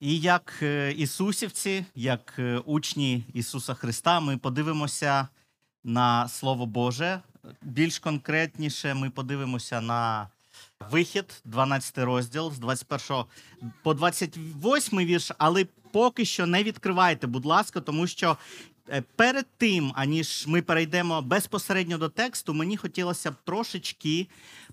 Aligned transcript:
І 0.00 0.18
як 0.18 0.54
е, 0.62 0.92
ісусівці, 0.92 1.84
як 1.94 2.34
е, 2.38 2.58
учні 2.58 3.24
Ісуса 3.34 3.74
Христа, 3.74 4.20
ми 4.20 4.36
подивимося 4.36 5.28
на 5.84 6.28
Слово 6.28 6.66
Боже. 6.66 7.20
Більш 7.62 7.98
конкретніше, 7.98 8.94
ми 8.94 9.10
подивимося 9.10 9.80
на 9.80 10.28
вихід, 10.90 11.42
12 11.44 11.98
розділ 11.98 12.52
з 12.52 12.58
21 12.58 13.24
по 13.82 13.94
28 13.94 14.98
вірш, 14.98 15.32
але 15.38 15.66
поки 15.92 16.24
що 16.24 16.46
не 16.46 16.62
відкривайте, 16.62 17.26
будь 17.26 17.44
ласка, 17.44 17.80
тому 17.80 18.06
що 18.06 18.36
е, 18.88 19.02
перед 19.16 19.46
тим, 19.56 19.92
аніж 19.94 20.44
ми 20.46 20.62
перейдемо 20.62 21.22
безпосередньо 21.22 21.98
до 21.98 22.08
тексту, 22.08 22.54
мені 22.54 22.76
хотілося 22.76 23.30
б 23.30 23.34
трошечки 23.44 24.28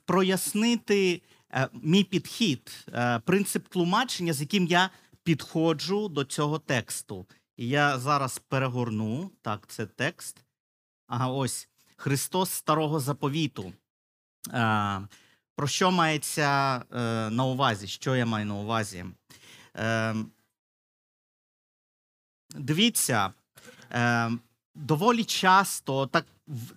прояснити 0.05 1.21
мій 1.73 2.03
підхід, 2.03 2.87
принцип 3.25 3.67
тлумачення, 3.67 4.33
з 4.33 4.41
яким 4.41 4.65
я 4.67 4.89
підходжу 5.23 6.07
до 6.11 6.23
цього 6.23 6.59
тексту. 6.59 7.25
І 7.57 7.67
я 7.67 7.99
зараз 7.99 8.39
перегорну. 8.39 9.31
Так, 9.41 9.67
це 9.67 9.85
текст. 9.85 10.45
Ага, 11.07 11.27
ось 11.27 11.69
Христос 11.95 12.49
Старого 12.49 12.99
Заповіту. 12.99 13.73
Е, 14.49 15.01
Про 15.55 15.67
що 15.67 15.91
мається 15.91 16.77
е, 16.77 17.29
на 17.29 17.45
увазі? 17.45 17.87
Що 17.87 18.15
я 18.15 18.25
маю 18.25 18.45
на 18.45 18.55
увазі? 18.55 19.05
Е, 19.75 20.15
Дивіться, 22.55 23.33
е, 23.91 24.31
доволі 24.75 25.23
часто 25.23 26.07
так, 26.07 26.25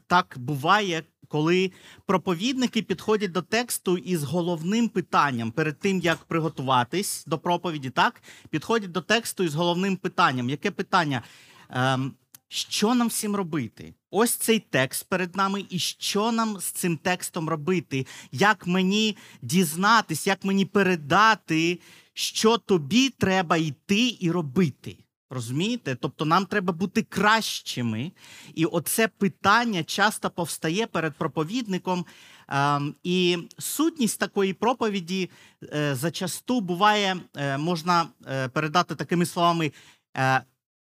так 0.07 0.35
буває, 0.38 1.02
коли 1.29 1.73
проповідники 2.07 2.83
підходять 2.83 3.33
до 3.33 3.43
тексту 3.43 3.98
із 3.98 4.23
головним 4.23 4.89
питанням 4.89 5.51
перед 5.51 5.79
тим, 5.79 6.01
як 6.01 6.25
приготуватись 6.25 7.25
до 7.27 7.39
проповіді, 7.39 7.91
так 7.91 8.23
підходять 8.51 8.93
до 8.93 9.01
тексту 9.01 9.45
із 9.45 9.55
головним 9.55 9.97
питанням. 9.97 10.51
Яке 10.51 10.71
питання? 10.71 11.23
Ем, 11.71 12.13
що 12.49 12.95
нам 12.95 13.09
всім 13.09 13.37
робити? 13.37 13.95
Ось 14.10 14.30
цей 14.30 14.59
текст 14.59 15.09
перед 15.09 15.37
нами, 15.37 15.65
і 15.71 15.79
що 15.79 16.32
нам 16.32 16.60
з 16.60 16.65
цим 16.65 16.97
текстом 16.97 17.49
робити? 17.49 18.07
Як 18.32 18.66
мені 18.66 19.16
дізнатись, 19.43 20.27
як 20.27 20.45
мені 20.45 20.65
передати, 20.65 21.80
що 22.15 22.59
тобі 22.59 23.10
треба 23.10 23.57
йти 23.57 24.16
і 24.21 24.30
робити? 24.30 24.97
Розумієте? 25.30 25.95
Тобто 25.95 26.24
нам 26.24 26.46
треба 26.46 26.73
бути 26.73 27.02
кращими. 27.02 28.13
І 28.55 28.65
оце 28.65 29.09
питання 29.09 29.85
часто 29.85 30.30
повстає 30.30 30.87
перед 30.87 31.15
проповідником. 31.15 32.07
Ем, 32.49 32.95
і 33.02 33.38
сутність 33.59 34.21
такої 34.21 34.52
проповіді 34.52 35.30
е, 35.74 35.95
зачасту 35.95 36.60
буває, 36.60 37.16
е, 37.37 37.59
можна 37.59 38.07
е, 38.27 38.49
передати 38.49 38.95
такими 38.95 39.27
словами: 39.27 39.73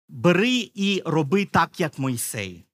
бери 0.09 0.72
і 0.73 1.02
роби 1.06 1.45
так, 1.45 1.80
як 1.80 2.00
Мойсей. 2.00 2.66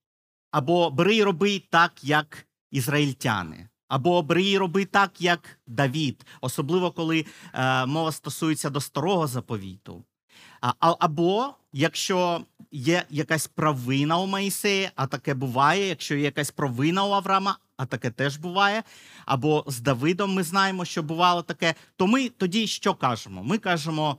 Або 0.51 0.91
бери 0.91 1.15
і 1.15 1.23
роби 1.23 1.61
так, 1.69 2.03
як 2.03 2.47
ізраїльтяни. 2.71 3.69
Або 3.87 4.21
бери 4.21 4.49
і 4.49 4.57
роби 4.57 4.85
так, 4.85 5.21
як 5.21 5.59
Давід, 5.67 6.25
особливо 6.41 6.91
коли 6.91 7.25
мова 7.87 8.11
стосується 8.11 8.69
до 8.69 8.81
старого 8.81 9.27
заповіту. 9.27 10.03
А, 10.61 10.95
або 10.99 11.53
якщо 11.73 12.45
є 12.71 13.03
якась 13.09 13.47
провина 13.47 14.17
у 14.17 14.27
Моїсея, 14.27 14.91
а 14.95 15.07
таке 15.07 15.33
буває, 15.33 15.87
якщо 15.87 16.15
є 16.15 16.21
якась 16.21 16.51
провина 16.51 17.05
у 17.05 17.11
Авраама, 17.11 17.57
а 17.77 17.85
таке 17.85 18.11
теж 18.11 18.37
буває. 18.37 18.83
Або 19.25 19.63
з 19.67 19.79
Давидом 19.79 20.33
ми 20.33 20.43
знаємо, 20.43 20.85
що 20.85 21.03
бувало 21.03 21.41
таке, 21.41 21.75
то 21.95 22.07
ми 22.07 22.29
тоді 22.29 22.67
що 22.67 22.93
кажемо? 22.93 23.43
Ми 23.43 23.57
кажемо: 23.57 24.17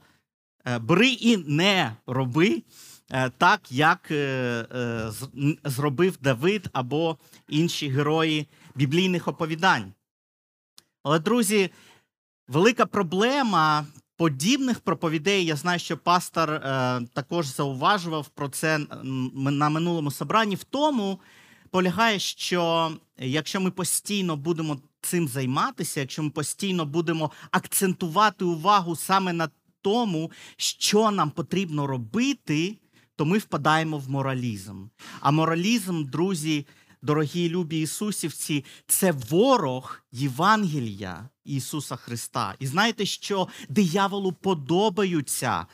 е, 0.67 0.79
бери 0.79 1.09
і 1.09 1.37
не 1.37 1.97
роби 2.07 2.63
е, 3.11 3.31
так, 3.31 3.73
як 3.73 4.11
е, 4.11 5.11
зробив 5.65 6.19
Давид 6.21 6.69
або 6.73 7.19
інші 7.49 7.89
герої 7.89 8.47
біблійних 8.75 9.29
оповідань. 9.29 9.93
Але, 11.03 11.19
друзі, 11.19 11.71
велика 12.49 12.87
проблема 12.87 13.87
подібних 14.19 14.81
проповідей. 14.81 15.45
Я 15.45 15.57
знаю, 15.57 15.79
що 15.79 15.97
пастор 15.97 16.51
е, 16.51 16.61
також 17.15 17.47
зауважував 17.47 18.29
про 18.29 18.49
це 18.49 18.79
на 19.35 19.69
минулому 19.69 20.11
собранні. 20.11 20.55
В 20.55 20.65
тому 20.65 21.21
полягає, 21.71 22.19
що 22.19 22.93
якщо 23.19 23.61
ми 23.61 23.71
постійно 23.71 24.37
будемо 24.37 24.79
цим 25.01 25.29
займатися, 25.29 26.01
якщо 26.01 26.23
ми 26.23 26.31
постійно 26.31 26.87
будемо 26.87 27.31
акцентувати 27.51 28.45
увагу 28.45 28.97
саме 28.97 29.33
на 29.33 29.49
тому, 29.83 30.31
що 30.57 31.11
нам 31.11 31.31
потрібно 31.31 31.87
робити, 31.87 32.79
то 33.17 33.25
ми 33.25 33.39
впадаємо 33.39 33.99
в 33.99 34.11
моралізм. 34.11 34.87
А 35.21 35.31
моралізм, 35.31 36.05
друзі, 36.05 36.67
дорогі 37.03 37.49
любі 37.49 37.81
Ісусівці, 37.81 38.65
це 38.87 39.13
ворог 39.13 40.01
Євангелія 40.13 41.29
Ісуса 41.49 41.97
Христа. 41.97 42.55
І 42.59 42.67
знаєте, 42.67 43.07
що 43.07 43.49
дияволу 43.69 44.33
подобаються 44.33 45.67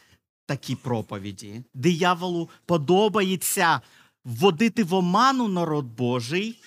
такі 0.47 0.77
проповіді. 0.77 1.65
Дияволу 1.75 2.51
подобається 2.67 3.81
вводити 4.25 4.85
в 4.85 4.95
оману 4.95 5.49
народ 5.49 5.85
Божий 5.85 6.59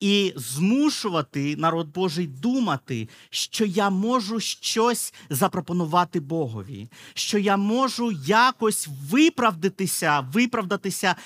і 0.00 0.32
змушувати 0.36 1.56
народ 1.56 1.88
Божий 1.92 2.26
думати, 2.26 3.08
що 3.30 3.64
я 3.64 3.90
можу 3.90 4.40
щось 4.40 5.14
запропонувати 5.30 6.20
Богові, 6.20 6.88
що 7.14 7.38
я 7.38 7.56
можу 7.56 8.12
якось 8.26 8.88
виправдатися, 9.10 10.20
виправдатися 10.20 11.16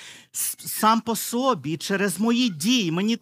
сам 0.57 1.01
по 1.01 1.15
собі 1.15 1.77
через 1.77 2.19
мої 2.19 2.49
дії. 2.49 2.91
Мені 2.91 3.17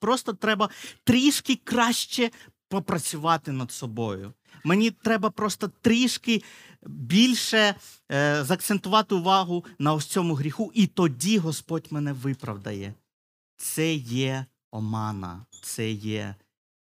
просто 0.00 0.32
треба 0.32 0.68
трішки 1.04 1.58
краще 1.64 2.30
попрацювати 2.68 3.52
над 3.52 3.72
собою. 3.72 4.32
Мені 4.64 4.90
треба 4.90 5.30
просто 5.30 5.70
трішки 5.80 6.42
більше 6.82 7.74
е, 8.12 8.44
заакцентувати 8.44 9.14
увагу 9.14 9.64
на 9.78 9.94
ось 9.94 10.06
цьому 10.06 10.34
гріху, 10.34 10.70
і 10.74 10.86
тоді 10.86 11.38
Господь 11.38 11.86
мене 11.90 12.12
виправдає. 12.12 12.94
Це 13.56 13.94
є 13.94 14.46
омана, 14.70 15.46
це 15.62 15.90
є 15.90 16.34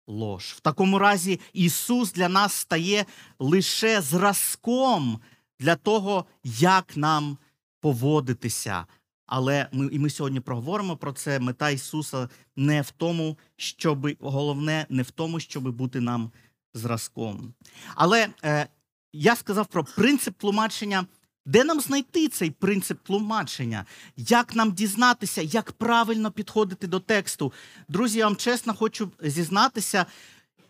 лож. 0.07 0.45
В 0.45 0.61
такому 0.61 0.99
разі 0.99 1.41
Ісус 1.53 2.13
для 2.13 2.29
нас 2.29 2.53
стає 2.53 3.05
лише 3.39 4.01
зразком 4.01 5.21
для 5.61 5.77
того, 5.77 6.25
як 6.45 6.97
нам 6.97 7.39
поводитися. 7.81 8.87
Але 9.29 9.67
ми, 9.73 9.87
і 9.87 9.99
ми 9.99 10.11
сьогодні 10.11 10.41
проговоримо 10.41 10.97
про 10.97 11.13
це. 11.13 11.41
Мета 11.41 11.71
Ісуса 11.71 12.29
не 12.57 12.83
в 12.83 12.91
тому, 12.91 13.39
щоб 13.57 14.09
головне, 14.21 14.87
не 14.89 15.03
в 15.03 15.11
тому, 15.11 15.41
щоб 15.41 15.69
бути 15.69 16.01
нам 16.01 16.31
зразком. 16.75 17.55
Але 17.95 18.29
е, 18.45 18.69
я 19.13 19.37
сказав 19.37 19.67
про 19.67 19.85
принцип 19.85 20.39
тлумачення. 20.39 21.07
Де 21.47 21.65
нам 21.65 21.81
знайти 21.81 22.29
цей 22.29 22.51
принцип 22.51 22.99
тлумачення? 23.03 23.85
Як 24.17 24.55
нам 24.55 24.73
дізнатися, 24.73 25.43
як 25.43 25.73
правильно 25.73 26.31
підходити 26.31 26.87
до 26.87 27.01
тексту? 27.01 27.53
Друзі, 27.89 28.19
я 28.19 28.25
вам 28.25 28.37
чесно 28.37 28.75
хочу 28.75 29.11
зізнатися. 29.23 30.07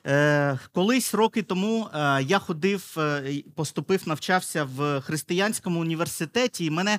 Е, 0.06 0.58
колись 0.72 1.14
роки 1.14 1.42
тому 1.42 1.88
е, 1.94 2.22
я 2.22 2.38
ходив, 2.38 2.94
е, 2.98 3.42
поступив, 3.54 4.02
навчався 4.08 4.64
в 4.64 5.00
християнському 5.00 5.80
університеті, 5.80 6.64
і 6.64 6.70
мене 6.70 6.98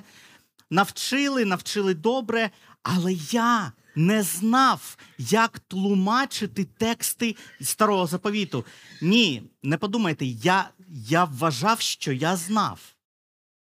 навчили, 0.70 1.44
навчили 1.44 1.94
добре, 1.94 2.50
але 2.82 3.12
я 3.30 3.72
не 3.94 4.22
знав, 4.22 4.96
як 5.18 5.58
тлумачити 5.58 6.64
тексти 6.64 7.36
старого 7.60 8.06
заповіту. 8.06 8.64
Ні, 9.02 9.42
не 9.62 9.78
подумайте, 9.78 10.26
я, 10.26 10.70
я 10.88 11.24
вважав, 11.24 11.80
що 11.80 12.12
я 12.12 12.36
знав. 12.36 12.80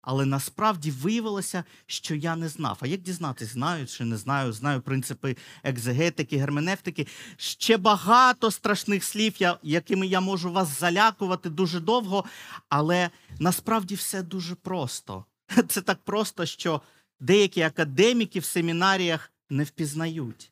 Але 0.02 0.26
насправді 0.26 0.92
виявилося, 0.92 1.64
що 1.86 2.16
я 2.16 2.36
не 2.36 2.50
знав. 2.50 2.78
А 2.82 2.88
як 2.88 3.02
дізнатися, 3.02 3.52
знаю 3.54 3.88
чи 3.88 4.06
не 4.06 4.18
знаю, 4.18 4.54
знаю 4.54 4.82
принципи 4.82 5.38
екзегетики, 5.64 6.38
герменевтики. 6.38 7.08
Ще 7.38 7.78
багато 7.78 8.52
страшних 8.52 9.04
слів, 9.04 9.36
якими 9.64 10.08
я 10.08 10.22
можу 10.22 10.52
вас 10.52 10.80
залякувати 10.80 11.50
дуже 11.50 11.80
довго, 11.80 12.26
але 12.70 13.10
насправді 13.40 13.96
все 13.96 14.24
дуже 14.24 14.56
просто. 14.56 15.26
Це 15.68 15.82
так 15.82 16.04
просто, 16.04 16.46
що 16.46 16.82
деякі 17.20 17.62
академіки 17.62 18.40
в 18.40 18.46
семінаріях 18.46 19.32
не 19.50 19.64
впізнають. 19.64 20.52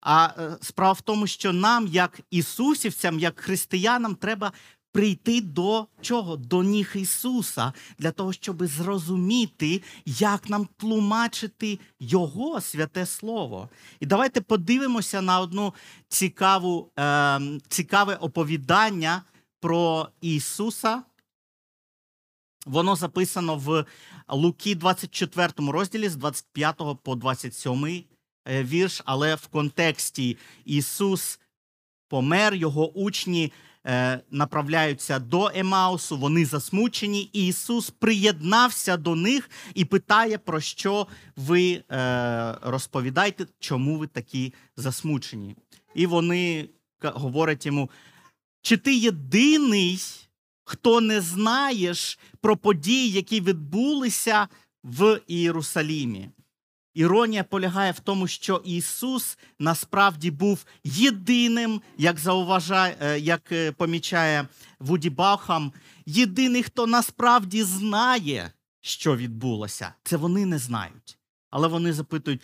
А 0.00 0.30
е, 0.38 0.56
справа 0.60 0.92
в 0.92 1.00
тому, 1.00 1.26
що 1.26 1.52
нам, 1.52 1.86
як 1.86 2.20
ісусівцям, 2.30 3.18
як 3.18 3.40
християнам, 3.40 4.14
треба 4.14 4.52
прийти 4.92 5.40
до 5.40 5.86
чого? 6.00 6.36
До 6.36 6.62
ніг 6.62 6.92
Ісуса, 6.94 7.72
для 7.98 8.10
того, 8.10 8.32
щоб 8.32 8.66
зрозуміти, 8.66 9.82
як 10.06 10.50
нам 10.50 10.68
тлумачити 10.76 11.78
Його 12.00 12.60
святе 12.60 13.06
Слово. 13.06 13.68
І 14.00 14.06
давайте 14.06 14.40
подивимося 14.40 15.22
на 15.22 15.40
одну 15.40 15.74
цікаву, 16.08 16.90
е, 16.98 17.40
цікаве 17.68 18.14
оповідання 18.14 19.22
про 19.60 20.08
Ісуса. 20.20 21.02
Воно 22.68 22.96
записано 22.96 23.56
в 23.56 23.84
Луки 24.28 24.74
24 24.74 25.48
розділі 25.56 26.08
з 26.08 26.16
25 26.16 26.82
по 27.02 27.14
27 27.14 28.04
е, 28.48 28.64
вірш, 28.64 29.02
але 29.04 29.34
в 29.34 29.46
контексті 29.46 30.36
Ісус 30.64 31.40
помер, 32.08 32.54
його 32.54 32.92
учні 32.92 33.52
е, 33.86 34.20
направляються 34.30 35.18
до 35.18 35.50
Емаусу, 35.54 36.16
вони 36.16 36.44
засмучені, 36.46 37.30
і 37.32 37.46
Ісус 37.46 37.90
приєднався 37.90 38.96
до 38.96 39.14
них 39.14 39.50
і 39.74 39.84
питає, 39.84 40.38
про 40.38 40.60
що 40.60 41.06
ви 41.36 41.82
е, 41.90 42.54
розповідаєте, 42.62 43.46
чому 43.58 43.98
ви 43.98 44.06
такі 44.06 44.54
засмучені. 44.76 45.56
І 45.94 46.06
вони 46.06 46.68
говорять 47.02 47.66
йому: 47.66 47.90
чи 48.62 48.76
ти 48.76 48.94
єдиний, 48.96 50.00
хто 50.68 51.00
не 51.00 51.20
знаєш 51.20 52.18
про 52.40 52.56
події, 52.56 53.10
які 53.10 53.40
відбулися 53.40 54.48
в 54.84 55.20
Ієрусалімі? 55.26 56.30
Іронія 56.94 57.44
полягає 57.44 57.92
в 57.92 58.00
тому, 58.00 58.28
що 58.28 58.62
Ісус 58.64 59.38
насправді 59.58 60.30
був 60.30 60.64
єдиним, 60.84 61.80
як 61.98 62.18
зауважає, 62.18 62.96
е, 63.00 63.18
як 63.18 63.52
е, 63.52 63.72
помічає 63.72 64.48
Вуді 64.78 65.10
Бахам, 65.10 65.72
єдиний, 66.06 66.62
хто 66.62 66.86
насправді 66.86 67.62
знає, 67.62 68.52
що 68.80 69.16
відбулося. 69.16 69.94
Це 70.04 70.16
вони 70.16 70.46
не 70.46 70.58
знають. 70.58 71.18
Але 71.50 71.68
вони 71.68 71.92
запитують, 71.92 72.42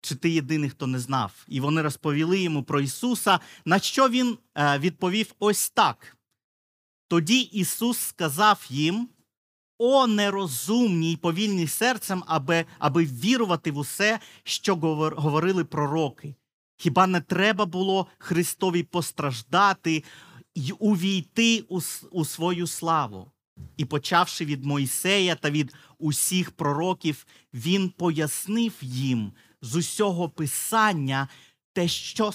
чи 0.00 0.14
ти 0.14 0.30
єдиний, 0.30 0.70
хто 0.70 0.86
не 0.86 0.98
знав? 0.98 1.32
І 1.48 1.60
вони 1.60 1.82
розповіли 1.82 2.40
йому 2.40 2.62
про 2.62 2.80
Ісуса, 2.80 3.40
на 3.64 3.78
що 3.78 4.08
він 4.08 4.38
е, 4.54 4.78
відповів 4.78 5.34
ось 5.38 5.70
так. 5.70 6.16
Тоді 7.12 7.40
Ісус 7.40 7.98
сказав 7.98 8.66
їм 8.68 9.08
о 9.78 10.06
нерозумні 10.06 11.12
й 11.12 11.16
повільні 11.16 11.66
серцем, 11.66 12.24
аби 12.26 12.64
аби 12.78 13.04
вірувати 13.04 13.72
в 13.72 13.78
усе, 13.78 14.20
що 14.44 14.76
говорили 15.16 15.64
пророки. 15.64 16.34
Хіба 16.76 17.06
не 17.06 17.20
треба 17.20 17.66
було 17.66 18.06
Христові 18.18 18.82
постраждати 18.82 20.04
й 20.54 20.74
увійти 20.78 21.64
у, 21.68 21.80
у 22.10 22.24
свою 22.24 22.66
славу? 22.66 23.32
І, 23.76 23.84
почавши 23.84 24.44
від 24.44 24.64
Мойсея 24.64 25.34
та 25.34 25.50
від 25.50 25.74
усіх 25.98 26.50
пророків, 26.50 27.26
він 27.54 27.88
пояснив 27.90 28.72
їм 28.80 29.32
з 29.62 29.76
усього 29.76 30.28
писання 30.28 31.28
те, 31.72 31.88
що 31.88 32.32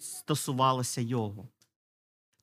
стосувалося 0.00 1.00
його. 1.00 1.48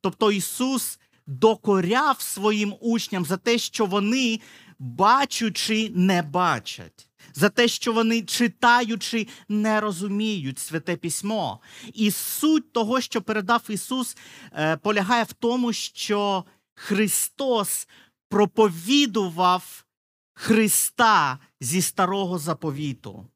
Тобто 0.02 0.32
Ісус 0.32 1.00
докоряв 1.30 2.22
своїм 2.22 2.76
учням 2.80 3.26
за 3.26 3.38
те, 3.38 3.58
що 3.58 3.86
вони, 3.86 4.40
бачучи, 4.80 5.92
не 5.96 6.22
бачать, 6.22 7.08
за 7.34 7.50
те, 7.50 7.68
що 7.68 7.94
вони, 7.94 8.22
читаючи, 8.22 9.28
не 9.50 9.82
розуміють 9.82 10.60
святе 10.60 10.96
письмо. 10.98 11.60
І 11.94 12.12
суть 12.12 12.74
того, 12.74 13.02
що 13.02 13.22
передав 13.22 13.62
Ісус, 13.70 14.18
е, 14.54 14.78
полягає 14.78 15.24
в 15.24 15.34
тому, 15.34 15.74
що 15.74 16.46
Христос 16.74 17.88
проповідував 18.30 19.86
Христа 20.34 21.40
зі 21.62 21.82
старого 21.82 22.40
заповіту. 22.40 23.28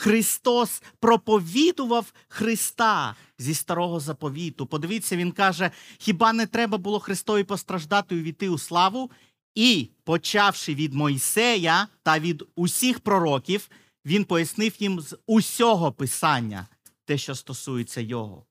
Христос 0.00 0.82
проповідував 1.00 2.12
Христа 2.28 3.16
зі 3.38 3.54
старого 3.54 4.00
заповіту. 4.00 4.66
Подивіться, 4.66 5.16
він 5.16 5.32
каже: 5.32 5.70
хіба 5.98 6.32
не 6.32 6.46
треба 6.46 6.78
було 6.78 7.00
Христові 7.00 7.44
постраждати 7.44 8.16
і 8.16 8.18
увійти 8.18 8.48
у 8.48 8.58
славу? 8.58 9.10
І, 9.54 9.88
почавши 10.04 10.74
від 10.74 10.94
Мойсея 10.94 11.88
та 12.02 12.18
від 12.18 12.44
усіх 12.54 13.00
пророків, 13.00 13.68
він 14.04 14.24
пояснив 14.24 14.72
їм 14.78 15.00
з 15.00 15.16
усього 15.26 15.92
писання 15.92 16.68
те, 17.04 17.18
що 17.18 17.34
стосується 17.34 18.00
його. 18.00 18.46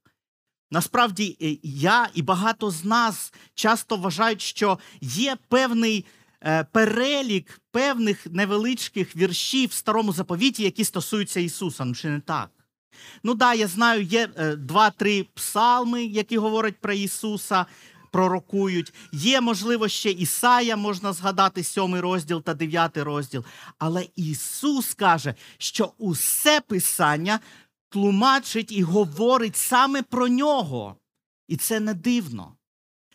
Насправді, 0.72 1.38
е, 1.42 1.57
я 1.63 2.10
і 2.13 2.22
багато 2.22 2.72
з 2.72 2.86
нас 2.86 3.34
часто 3.54 3.98
вважають, 3.98 4.42
що 4.42 4.80
є 5.01 5.38
певний 5.48 6.06
перелік 6.71 7.62
певних 7.71 8.25
невеличких 8.25 9.15
віршів 9.15 9.69
в 9.69 9.74
старому 9.74 10.13
заповіті, 10.13 10.63
які 10.63 10.83
стосуються 10.83 11.39
Ісуса. 11.39 11.86
Ну 11.86 11.95
чи 11.95 12.09
не 12.09 12.19
так? 12.19 12.50
Ну 13.24 13.33
да, 13.33 13.53
я 13.53 13.68
знаю, 13.68 14.03
є 14.03 14.30
е, 14.38 14.56
два-три 14.56 15.25
псалми, 15.33 16.03
які 16.03 16.38
говорять 16.38 16.81
про 16.81 16.94
Ісуса, 16.94 17.65
пророкують. 18.12 18.94
Є, 19.12 19.41
можливо, 19.41 19.88
ще 19.88 20.12
Ісая, 20.12 20.75
можна 20.75 21.13
згадати 21.13 21.63
сьомий 21.63 22.01
розділ 22.01 22.44
та 22.44 22.53
дев'ятий 22.53 23.03
розділ. 23.03 23.45
Але 23.77 24.07
Ісус 24.15 24.94
каже, 24.94 25.36
що 25.57 25.94
усе 25.97 26.62
Писання 26.62 27.39
тлумачить 27.89 28.71
і 28.71 28.83
говорить 28.83 29.56
саме 29.56 30.03
про 30.03 30.27
нього. 30.27 30.95
І 31.47 31.57
це 31.57 31.80
не 31.80 31.94
дивно. 31.94 32.56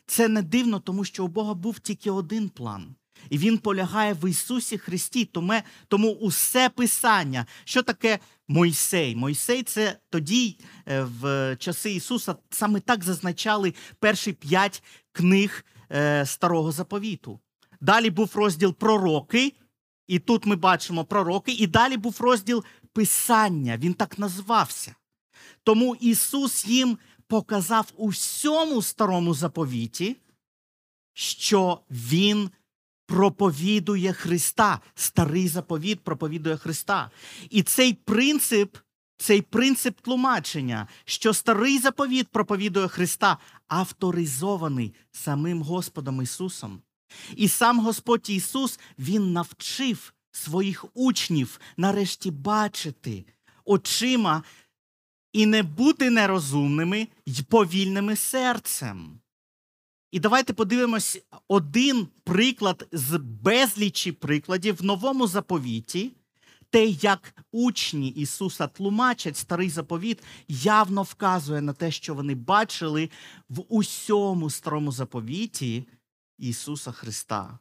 Це 0.06 0.28
не 0.28 0.42
дивно, 0.42 0.80
тому 0.80 1.04
що 1.04 1.24
у 1.24 1.28
Бога 1.28 1.54
був 1.54 1.78
тільки 1.78 2.10
один 2.10 2.48
план. 2.48 2.94
І 3.30 3.38
він 3.38 3.58
полягає 3.58 4.12
в 4.12 4.30
Ісусі 4.30 4.78
Христі. 4.78 5.24
Тому, 5.24 5.54
тому 5.88 6.12
усе 6.12 6.68
Писання, 6.68 7.46
що 7.64 7.82
таке 7.82 8.18
Мойсей? 8.48 9.16
Мойсей 9.16 9.62
це 9.62 9.98
тоді, 10.10 10.58
е, 10.86 11.02
в 11.20 11.56
часи 11.56 11.92
Ісуса, 11.92 12.34
саме 12.50 12.80
так 12.80 13.04
зазначали 13.04 13.74
перші 13.98 14.32
п'ять 14.32 14.82
книг 15.12 15.64
е, 15.92 16.26
Старого 16.26 16.72
Заповіту. 16.72 17.40
Далі 17.80 18.10
був 18.10 18.30
розділ 18.34 18.74
пророки, 18.74 19.52
і 20.06 20.18
тут 20.18 20.46
ми 20.46 20.56
бачимо 20.56 21.04
пророки, 21.04 21.52
і 21.52 21.66
далі 21.66 21.96
був 21.96 22.16
розділ 22.20 22.64
Писання. 22.92 23.76
Він 23.76 23.94
так 23.94 24.18
назвався. 24.18 24.94
Тому 25.62 25.96
Ісус 26.00 26.66
їм 26.66 26.98
показав 27.26 27.92
у 27.96 28.08
всьому 28.08 28.82
старому 28.82 29.34
заповіті, 29.34 30.16
що 31.12 31.80
Він 31.90 32.50
проповідує 33.06 34.12
Христа. 34.12 34.80
Старий 34.94 35.48
заповіт 35.48 36.00
проповідує 36.00 36.56
Христа. 36.56 37.10
І 37.50 37.62
цей 37.62 37.92
принцип, 37.92 38.76
цей 39.16 39.42
принцип 39.42 40.00
тлумачення, 40.00 40.86
що 41.04 41.34
старий 41.34 41.78
заповіт 41.78 42.28
проповідує 42.28 42.88
Христа, 42.88 43.38
авторизований 43.68 44.94
самим 45.12 45.62
Господом 45.62 46.22
Ісусом. 46.22 46.80
І 47.36 47.48
сам 47.48 47.80
Господь 47.80 48.30
Ісус 48.30 48.80
Він 48.98 49.32
навчив 49.32 50.14
своїх 50.30 50.84
учнів 50.94 51.60
нарешті 51.76 52.30
бачити 52.30 53.24
очима 53.64 54.42
і 55.32 55.46
не 55.46 55.62
бути 55.62 56.10
нерозумними 56.10 57.08
й 57.26 57.42
повільними 57.42 58.16
серцем. 58.16 59.20
І 60.14 60.20
давайте 60.20 60.52
подивимось 60.52 61.22
один 61.48 62.08
приклад 62.24 62.88
з 62.92 63.18
безлічі 63.18 64.12
прикладів 64.12 64.76
в 64.76 64.84
новому 64.84 65.26
заповіті. 65.26 66.12
Те, 66.70 66.86
як 66.86 67.44
учні 67.52 68.08
Ісуса 68.08 68.66
тлумачать 68.66 69.36
старий 69.36 69.70
заповіт, 69.70 70.22
явно 70.48 71.02
вказує 71.02 71.60
на 71.60 71.72
те, 71.72 71.90
що 71.90 72.14
вони 72.14 72.34
бачили 72.34 73.10
в 73.48 73.64
усьому 73.68 74.50
старому 74.50 74.92
заповіті 74.92 75.88
Ісуса 76.38 76.92
Христа. 76.92 77.58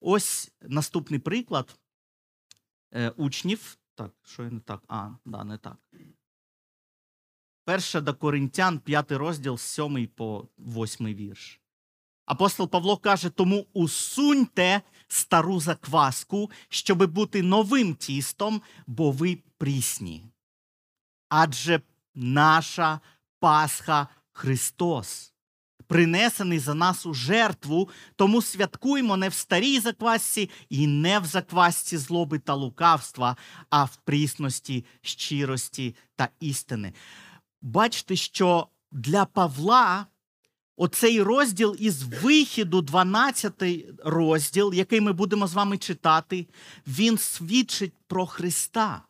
Ось 0.00 0.50
наступний 0.62 1.20
приклад 1.20 1.78
е, 2.94 3.10
учнів. 3.10 3.78
Так, 3.94 4.12
що 4.24 4.42
я 4.42 4.50
не 4.50 4.60
так? 4.60 4.82
А, 4.88 5.10
да, 5.24 5.44
не 5.44 5.58
так. 5.58 5.76
Перше 7.64 8.00
до 8.00 8.14
Коринтян, 8.14 8.78
п'ятий 8.78 9.16
розділ, 9.16 9.58
сьомий 9.58 10.06
по 10.06 10.48
восьмий 10.56 11.14
вірш. 11.14 11.60
Апостол 12.28 12.68
Павло 12.68 12.96
каже: 12.96 13.30
тому 13.30 13.66
усуньте 13.72 14.82
стару 15.08 15.60
закваску, 15.60 16.50
щоби 16.68 17.06
бути 17.06 17.42
новим 17.42 17.94
тістом, 17.94 18.62
бо 18.86 19.10
ви 19.10 19.38
прісні. 19.58 20.24
Адже 21.28 21.80
наша 22.14 23.00
Пасха 23.40 24.08
Христос, 24.32 25.32
принесений 25.86 26.58
за 26.58 26.74
нас 26.74 27.06
у 27.06 27.14
жертву, 27.14 27.88
тому 28.16 28.42
святкуємо 28.42 29.16
не 29.16 29.28
в 29.28 29.34
старій 29.34 29.80
заквасці 29.80 30.50
і 30.68 30.86
не 30.86 31.18
в 31.18 31.24
заквасці 31.24 31.96
злоби 31.96 32.38
та 32.38 32.54
лукавства, 32.54 33.36
а 33.70 33.84
в 33.84 33.96
прісності, 33.96 34.84
щирості 35.02 35.96
та 36.16 36.28
істини. 36.40 36.92
Бачите, 37.62 38.16
що 38.16 38.68
для 38.92 39.24
Павла 39.24 40.06
оцей 40.78 41.22
розділ 41.22 41.76
із 41.78 42.02
вихіду, 42.02 42.82
12 42.82 43.62
розділ, 44.04 44.74
який 44.74 45.00
ми 45.00 45.12
будемо 45.12 45.46
з 45.46 45.54
вами 45.54 45.78
читати, 45.78 46.46
він 46.86 47.18
свідчить 47.18 47.92
про 48.06 48.26
Христа. 48.26 49.02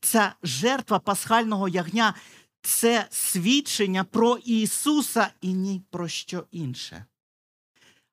Ця 0.00 0.34
жертва 0.42 0.98
пасхального 0.98 1.68
ягня 1.68 2.14
це 2.62 3.06
свідчення 3.10 4.04
про 4.04 4.36
Ісуса 4.36 5.28
і 5.40 5.54
ні 5.54 5.82
про 5.90 6.08
що 6.08 6.44
інше. 6.50 7.04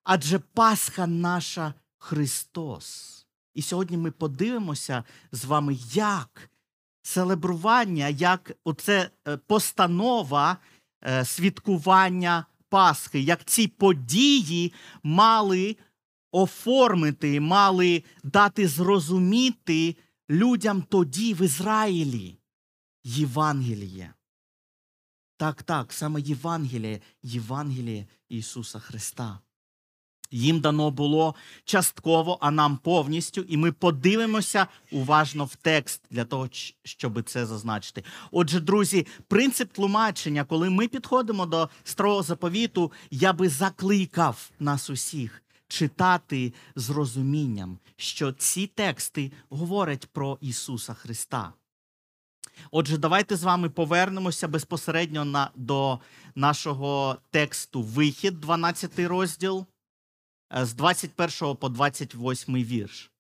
Адже 0.04 0.40
Пасха 0.40 1.08
наша 1.08 1.74
Христос. 1.98 3.16
І 3.54 3.62
сьогодні 3.62 3.98
ми 3.98 4.12
подивимося 4.12 5.04
з 5.32 5.46
вами, 5.46 5.78
як 5.94 6.50
селебрування, 7.02 8.08
як 8.08 8.52
оце 8.64 9.10
е, 9.28 9.38
постанова 9.38 10.58
е, 11.04 11.26
святкування 11.26 12.46
Пасхи, 12.70 13.20
як 13.20 13.46
ці 13.46 13.68
події 13.68 14.74
мали 15.04 15.78
оформити, 16.32 17.40
мали 17.40 18.04
дати 18.24 18.68
зрозуміти 18.68 19.96
людям 20.30 20.82
тоді 20.82 21.34
в 21.34 21.42
Ізраїлі 21.42 22.38
Євангеліє. 23.04 24.14
Так, 25.38 25.64
так, 25.64 25.94
саме 25.94 26.22
Євангеліє, 26.22 27.02
Євангеліє 27.24 28.08
Ісуса 28.30 28.80
Христа. 28.80 29.40
Їм 30.32 30.60
дано 30.60 30.92
було 30.92 31.36
частково, 31.66 32.38
а 32.42 32.52
нам 32.52 32.78
повністю, 32.78 33.42
і 33.42 33.58
ми 33.58 33.72
подивимося 33.72 34.68
уважно 34.92 35.46
в 35.46 35.56
текст 35.56 36.02
для 36.12 36.26
того, 36.26 36.50
щоб 36.84 37.24
це 37.24 37.46
зазначити. 37.46 38.04
Отже, 38.32 38.60
друзі, 38.60 39.08
принцип 39.28 39.74
тлумачення, 39.74 40.44
коли 40.44 40.70
ми 40.70 40.88
підходимо 40.88 41.46
до 41.46 41.70
старого 41.84 42.24
заповіту, 42.24 42.92
я 43.12 43.34
би 43.34 43.50
закликав 43.50 44.50
нас 44.60 44.90
усіх 44.90 45.44
читати 45.68 46.54
з 46.76 46.90
розумінням, 46.90 47.80
що 47.96 48.32
ці 48.32 48.68
тексти 48.68 49.32
говорять 49.50 50.06
про 50.06 50.38
Ісуса 50.42 50.94
Христа. 50.94 51.54
Отже, 52.72 52.98
давайте 52.98 53.36
з 53.36 53.44
вами 53.44 53.70
повернемося 53.70 54.48
безпосередньо 54.48 55.26
на, 55.26 55.52
до 55.56 56.00
нашого 56.36 57.18
тексту 57.32 57.82
Вихід, 57.82 58.40
12 58.40 59.00
розділ. 59.00 59.66
Е, 60.54 60.66
з 60.66 60.74
21 60.74 61.56
по 61.56 61.70
28 61.70 62.56
вірш. 62.56 63.12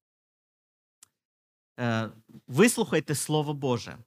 Е, 1.79 2.09
вислухайте 2.47 3.15
Слово 3.15 3.53
Боже. 3.53 3.97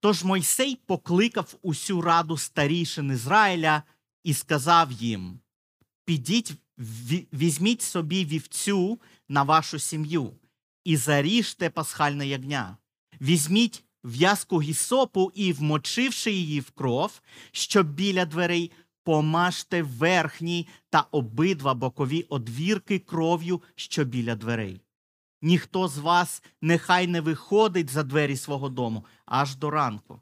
Тож 0.00 0.24
Мойсей 0.24 0.76
покликав 0.86 1.54
усю 1.62 2.00
раду 2.00 2.36
старішин 2.36 3.10
Ізраїля 3.10 3.82
і 4.24 4.34
сказав 4.34 4.92
їм: 4.92 5.40
Підіть, 6.04 6.54
візьміть 7.32 7.82
собі 7.82 8.24
вівцю 8.24 9.00
на 9.28 9.42
вашу 9.42 9.78
сім'ю 9.78 10.32
і 10.84 10.96
заріжте 10.96 11.70
пасхальне 11.70 12.26
ягня. 12.26 12.76
Візьміть 13.20 13.84
в'язку 14.04 14.62
гісопу 14.62 15.32
і, 15.34 15.52
вмочивши 15.52 16.32
її 16.32 16.60
в 16.60 16.70
кров, 16.70 17.20
щоб 17.52 17.94
біля 17.94 18.24
дверей 18.24 18.72
помажте 19.06 19.82
верхній 19.82 20.68
та 20.90 21.06
обидва 21.10 21.74
бокові 21.74 22.22
одвірки 22.22 22.98
кров'ю, 22.98 23.62
що 23.74 24.04
біля 24.04 24.34
дверей. 24.34 24.80
Ніхто 25.42 25.88
з 25.88 25.98
вас 25.98 26.42
нехай 26.62 27.06
не 27.06 27.20
виходить 27.20 27.90
за 27.90 28.02
двері 28.02 28.36
свого 28.36 28.68
дому 28.68 29.04
аж 29.26 29.56
до 29.56 29.70
ранку, 29.70 30.20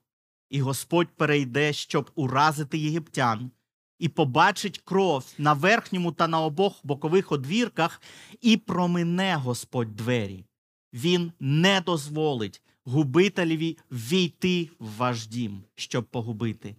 і 0.50 0.60
Господь 0.60 1.08
перейде, 1.08 1.72
щоб 1.72 2.10
уразити 2.14 2.78
єгиптян, 2.78 3.50
і 3.98 4.08
побачить 4.08 4.78
кров 4.78 5.24
на 5.38 5.52
верхньому 5.52 6.12
та 6.12 6.28
на 6.28 6.40
обох 6.40 6.80
бокових 6.84 7.32
одвірках, 7.32 8.02
і 8.40 8.56
промине 8.56 9.36
Господь 9.36 9.96
двері. 9.96 10.44
Він 10.92 11.32
не 11.40 11.80
дозволить 11.80 12.62
губителеві 12.84 13.78
війти 13.90 14.70
в 14.78 14.96
ваш 14.96 15.26
дім, 15.26 15.62
щоб 15.74 16.04
погубити 16.04 16.76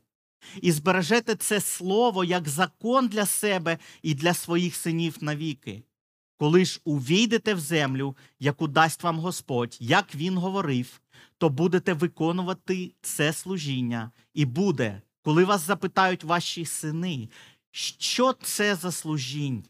і 0.61 0.71
збережете 0.71 1.35
це 1.35 1.61
слово 1.61 2.23
як 2.23 2.49
закон 2.49 3.07
для 3.07 3.25
себе 3.25 3.77
і 4.01 4.13
для 4.13 4.33
своїх 4.33 4.75
синів 4.75 5.17
навіки. 5.21 5.83
Коли 6.37 6.65
ж 6.65 6.81
увійдете 6.83 7.53
в 7.53 7.59
землю, 7.59 8.17
яку 8.39 8.67
дасть 8.67 9.03
вам 9.03 9.19
Господь, 9.19 9.77
як 9.79 10.15
він 10.15 10.37
говорив, 10.37 11.01
то 11.37 11.49
будете 11.49 11.93
виконувати 11.93 12.91
це 13.01 13.33
служіння, 13.33 14.11
і 14.33 14.45
буде, 14.45 15.01
коли 15.21 15.45
вас 15.45 15.61
запитають 15.61 16.23
ваші 16.23 16.65
сини, 16.65 17.29
що 17.71 18.33
це 18.33 18.75
за 18.75 18.91
служінь, 18.91 19.63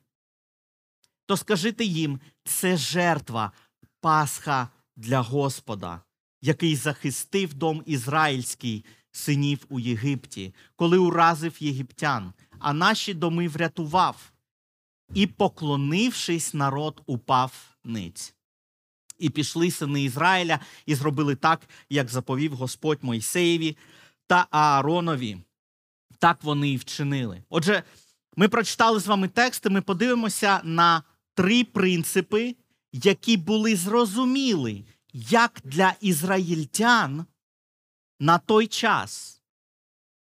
то 1.25 1.37
скажите 1.37 1.83
їм, 1.85 2.19
це 2.43 2.77
жертва, 2.77 3.51
Пасха 4.01 4.69
для 4.95 5.19
Господа, 5.19 6.01
який 6.41 6.75
захистив 6.75 7.53
дом 7.53 7.83
ізраїльський 7.85 8.85
синів 9.15 9.65
у 9.69 9.79
Єгипті, 9.79 10.53
коли 10.75 10.97
уразив 10.97 11.55
єгиптян, 11.59 12.33
а 12.59 12.73
наші 12.73 13.13
доми 13.13 13.47
врятував, 13.47 14.31
і, 15.13 15.27
поклонившись, 15.27 16.53
народ 16.53 17.01
упав 17.05 17.77
ниць. 17.83 18.35
І 19.19 19.29
пішли 19.29 19.71
сини 19.71 20.03
Ізраїля 20.03 20.59
і 20.85 20.95
зробили 20.95 21.35
так, 21.35 21.69
як 21.89 22.09
заповів 22.09 22.55
Господь 22.55 22.99
Мойсеєві 23.01 23.77
та 24.27 24.47
Ааронові. 24.51 25.37
Так 26.19 26.43
вони 26.43 26.69
і 26.69 26.77
вчинили. 26.77 27.43
Отже, 27.49 27.83
ми 28.35 28.47
прочитали 28.47 28.99
з 28.99 29.07
вами 29.07 29.27
тексти, 29.27 29.69
ми 29.69 29.81
подивимося 29.81 30.61
на 30.63 31.03
три 31.33 31.63
принципи, 31.63 32.55
які 32.93 33.37
були 33.37 33.75
зрозуміли, 33.75 34.83
як 35.13 35.61
для 35.63 35.93
ізраїльтян 36.01 37.25
на 38.19 38.37
той 38.37 38.67
час, 38.67 39.41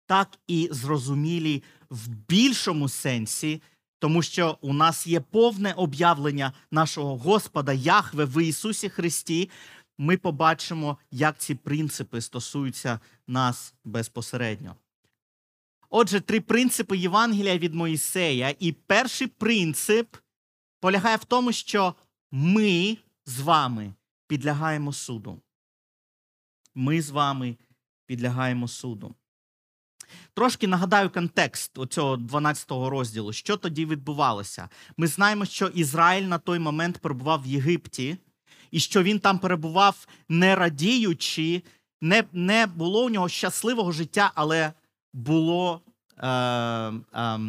так 0.06 0.40
і 0.48 0.70
зрозумілі 0.72 1.64
в 1.90 2.08
більшому 2.08 2.90
сенсі, 2.90 3.62
тому 4.00 4.22
що 4.22 4.58
у 4.62 4.74
нас 4.74 5.08
є 5.08 5.20
повне 5.20 5.74
об'явлення 5.74 6.54
нашого 6.72 7.18
Господа 7.18 7.74
Яхве 7.74 8.26
в 8.26 8.44
Ісусі 8.44 8.90
Христі. 8.90 9.50
Ми 9.98 10.18
побачимо, 10.18 10.98
як 11.12 11.38
ці 11.38 11.56
принципи 11.56 12.22
стосуються 12.22 13.00
нас 13.28 13.74
безпосередньо. 13.84 14.76
Отже, 15.90 16.20
три 16.20 16.42
принципи 16.42 16.98
Євангелія 16.98 17.58
від 17.58 17.74
Моїсея. 17.74 18.56
І 18.60 18.72
перший 18.72 19.28
принцип 19.28 20.16
полягає 20.80 21.18
в 21.18 21.24
тому, 21.24 21.52
що 21.52 21.96
ми 22.32 22.98
з 23.26 23.40
вами 23.40 23.94
підлягаємо 24.28 24.94
суду. 24.94 25.42
Ми 26.76 27.02
з 27.02 27.10
вами 27.10 27.58
підлягаємо 28.06 28.68
суду. 28.68 29.16
Трошки 30.34 30.68
нагадаю 30.68 31.10
контекст 31.10 31.78
оцього 31.78 32.18
12-го 32.18 32.90
розділу, 32.90 33.34
що 33.34 33.58
тоді 33.58 33.86
відбувалося. 33.86 34.70
Ми 34.98 35.08
знаємо, 35.08 35.46
що 35.46 35.68
Ізраїль 35.68 36.24
на 36.24 36.38
той 36.38 36.60
момент 36.60 36.98
перебував 36.98 37.44
в 37.44 37.46
Єгипті, 37.46 38.18
і 38.72 38.80
що 38.80 39.04
він 39.04 39.20
там 39.20 39.40
перебував 39.40 40.08
не 40.30 40.56
радіючи, 40.56 41.64
не 42.02 42.24
не 42.32 42.68
було 42.68 43.06
у 43.06 43.10
нього 43.10 43.30
щасливого 43.30 43.92
життя, 43.92 44.32
але 44.36 44.74
було, 45.14 45.82
е, 46.18 46.28
е, 46.28 47.40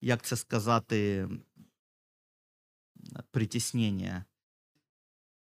як 0.00 0.22
це 0.22 0.36
сказати, 0.36 1.28
притіснення. 3.30 4.24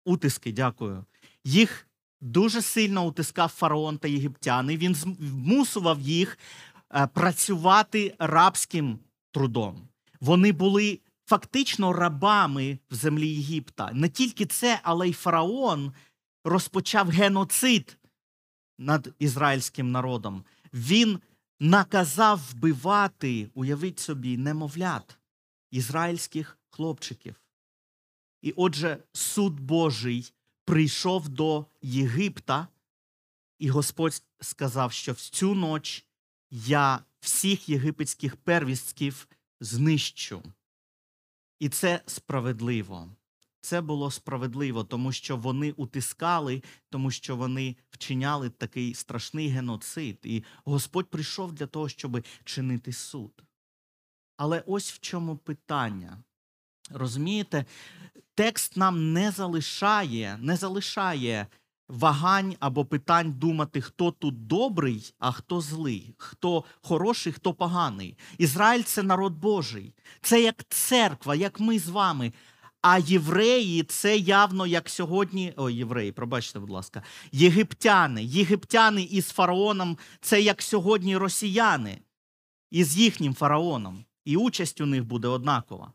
Утиски, 0.04 0.52
дякую. 0.52 1.04
Їх 1.44 1.86
дуже 2.20 2.62
сильно 2.62 3.06
утискав 3.06 3.48
фараон 3.48 3.98
та 3.98 4.08
єгиптяни. 4.08 4.76
Він 4.76 4.94
змусував 4.94 6.00
їх 6.00 6.38
е, 6.94 7.06
працювати 7.06 8.14
рабським 8.18 8.98
трудом. 9.30 9.88
Вони 10.20 10.52
були 10.52 11.00
фактично 11.26 11.92
рабами 11.92 12.78
в 12.90 12.94
землі 12.94 13.28
Єгипта. 13.28 13.90
Не 13.92 14.08
тільки 14.08 14.46
це, 14.46 14.80
але 14.82 15.08
й 15.08 15.12
фараон 15.12 15.92
розпочав 16.44 17.08
геноцид 17.08 17.98
над 18.78 19.14
ізраїльським 19.18 19.90
народом. 19.90 20.44
Він 20.72 21.20
наказав 21.60 22.40
вбивати, 22.50 23.50
уявіть 23.54 24.00
собі, 24.00 24.36
немовлят 24.36 25.18
ізраїльських 25.70 26.58
хлопчиків. 26.70 27.34
І 28.42 28.52
отже, 28.56 28.98
суд 29.12 29.60
Божий 29.60 30.32
прийшов 30.70 31.28
до 31.28 31.66
Єгипта, 31.82 32.68
і 33.58 33.68
Господь 33.68 34.22
сказав, 34.40 34.92
що 34.92 35.12
в 35.12 35.20
цю 35.20 35.54
ніч 35.54 36.06
я 36.50 37.04
всіх 37.20 37.68
єгипетських 37.68 38.36
первістків 38.36 39.28
знищу. 39.60 40.42
І 41.58 41.68
це 41.68 42.02
справедливо. 42.06 43.08
Це 43.60 43.80
було 43.80 44.10
справедливо, 44.10 44.84
тому 44.84 45.12
що 45.12 45.36
вони 45.36 45.72
утискали, 45.72 46.62
тому 46.90 47.10
що 47.10 47.36
вони 47.36 47.76
вчиняли 47.90 48.50
такий 48.50 48.94
страшний 48.94 49.48
геноцид. 49.48 50.18
І 50.22 50.44
Господь 50.64 51.10
прийшов 51.10 51.52
для 51.52 51.66
того, 51.66 51.88
щоб 51.88 52.24
чинити 52.44 52.92
суд. 52.92 53.42
Але 54.36 54.62
ось 54.66 54.92
в 54.92 54.98
чому 55.00 55.36
питання. 55.36 56.22
Розумієте, 56.90 57.64
текст 58.34 58.76
нам 58.76 59.12
не 59.12 59.30
залишає, 59.30 60.38
не 60.40 60.56
залишає 60.56 61.46
вагань 61.88 62.54
або 62.60 62.84
питань 62.84 63.32
думати, 63.32 63.80
хто 63.80 64.10
тут 64.10 64.46
добрий, 64.46 65.14
а 65.18 65.32
хто 65.32 65.60
злий, 65.60 66.14
хто 66.18 66.64
хороший, 66.82 67.32
хто 67.32 67.54
поганий. 67.54 68.16
Ізраїль 68.38 68.82
це 68.82 69.02
народ 69.02 69.32
Божий, 69.32 69.94
це 70.20 70.42
як 70.42 70.64
церква, 70.68 71.34
як 71.34 71.60
ми 71.60 71.78
з 71.78 71.88
вами. 71.88 72.32
А 72.82 72.98
євреї 72.98 73.82
це 73.82 74.16
явно 74.16 74.66
як 74.66 74.88
сьогодні. 74.88 75.52
Ой, 75.56 75.74
євреї, 75.74 76.12
пробачте, 76.12 76.58
будь 76.58 76.70
ласка, 76.70 77.02
єгиптяни. 77.32 78.24
Єгиптяни 78.24 79.02
із 79.02 79.28
фараоном 79.28 79.98
це 80.20 80.40
як 80.40 80.62
сьогодні 80.62 81.16
росіяни 81.16 81.98
із 82.70 82.96
їхнім 82.96 83.34
фараоном. 83.34 84.04
І 84.24 84.36
участь 84.36 84.80
у 84.80 84.86
них 84.86 85.04
буде 85.04 85.28
однакова. 85.28 85.92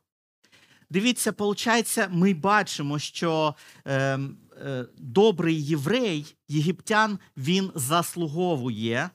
Дивіться, 0.96 1.34
виходить, 1.38 2.00
ми 2.10 2.34
бачимо, 2.34 3.00
що 3.00 3.56
е, 3.86 4.20
е, 4.66 4.86
добрий 4.98 5.64
єврей, 5.64 6.36
єгиптян, 6.48 7.20
він 7.38 7.72
заслуговує, 7.76 9.10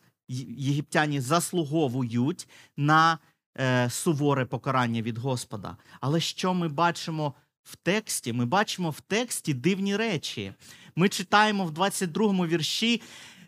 єгиптяні 0.58 1.20
заслуговують 1.20 2.48
на 2.76 3.18
е, 3.58 3.90
суворе 3.90 4.44
покарання 4.44 5.02
від 5.02 5.18
Господа. 5.18 5.76
Але 6.00 6.20
що 6.20 6.54
ми 6.54 6.68
бачимо 6.68 7.34
в 7.62 7.76
тексті? 7.76 8.32
Ми 8.32 8.46
бачимо 8.46 8.90
в 8.90 9.00
тексті 9.00 9.54
дивні 9.54 9.96
речі. 9.96 10.52
Ми 10.96 11.08
читаємо 11.08 11.64
в 11.64 11.70
22 11.70 12.46
вірші. 12.46 13.02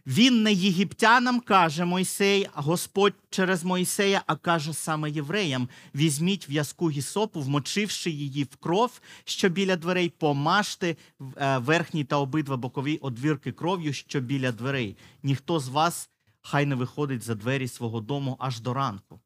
Він 0.07 0.43
не 0.43 0.53
єгиптянам 0.53 1.41
каже 1.41 1.85
Мойсей, 1.85 2.49
а 2.55 2.63
Господь 2.63 3.15
через 3.31 3.65
Мойсея, 3.65 4.23
а 4.27 4.37
каже 4.37 4.75
саме 4.75 5.11
євреям: 5.11 5.69
візьміть 5.95 6.49
в'язку 6.49 6.91
гісопу, 6.91 7.41
вмочивши 7.41 8.11
її 8.11 8.45
в 8.45 8.57
кров, 8.57 9.01
що 9.25 9.49
біля 9.49 9.77
дверей, 9.77 10.13
помажте 10.19 10.97
е, 11.37 11.59
верхні 11.59 12.05
та 12.05 12.17
обидва 12.17 12.57
бокові 12.57 12.97
одвірки 12.97 13.53
кров'ю, 13.53 13.93
що 13.93 14.21
біля 14.21 14.53
дверей. 14.53 14.97
Ніхто 15.23 15.61
з 15.61 15.69
вас 15.69 16.11
хай 16.41 16.67
не 16.67 16.75
виходить 16.75 17.23
за 17.23 17.35
двері 17.35 17.69
свого 17.69 18.01
дому 18.01 18.37
аж 18.39 18.61
до 18.61 18.75
ранку. 18.75 19.21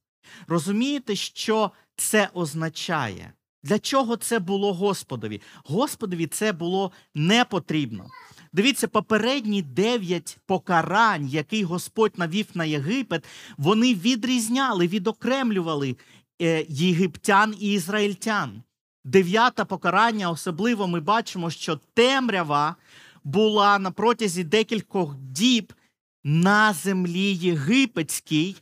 Розумієте, 0.46 1.16
що 1.16 1.70
це 1.96 2.30
означає? 2.34 3.32
Для 3.62 3.78
чого 3.78 4.16
це 4.16 4.38
було 4.38 4.74
Господові? 4.74 5.40
Господові 5.64 6.26
це 6.26 6.52
було 6.52 6.92
не 7.14 7.44
потрібно. 7.44 8.06
Дивіться, 8.56 8.88
попередні 8.88 9.62
дев'ять 9.62 10.38
покарань, 10.46 11.28
які 11.28 11.64
Господь 11.64 12.12
навів 12.16 12.46
на 12.54 12.64
Єгипет, 12.64 13.24
вони 13.58 13.94
відрізняли, 13.94 14.86
відокремлювали 14.86 15.96
е, 16.42 16.66
єгиптян 16.68 17.54
і 17.60 17.72
ізраїльтян. 17.72 18.62
Дев'яте 19.04 19.64
покарання, 19.64 20.30
особливо 20.30 20.88
ми 20.88 21.00
бачимо, 21.00 21.50
що 21.50 21.80
темрява 21.94 22.76
була 23.24 23.78
на 23.78 23.90
протязі 23.90 24.44
декількох 24.44 25.16
діб 25.16 25.72
на 26.24 26.72
землі 26.72 27.34
єгипетській. 27.34 28.56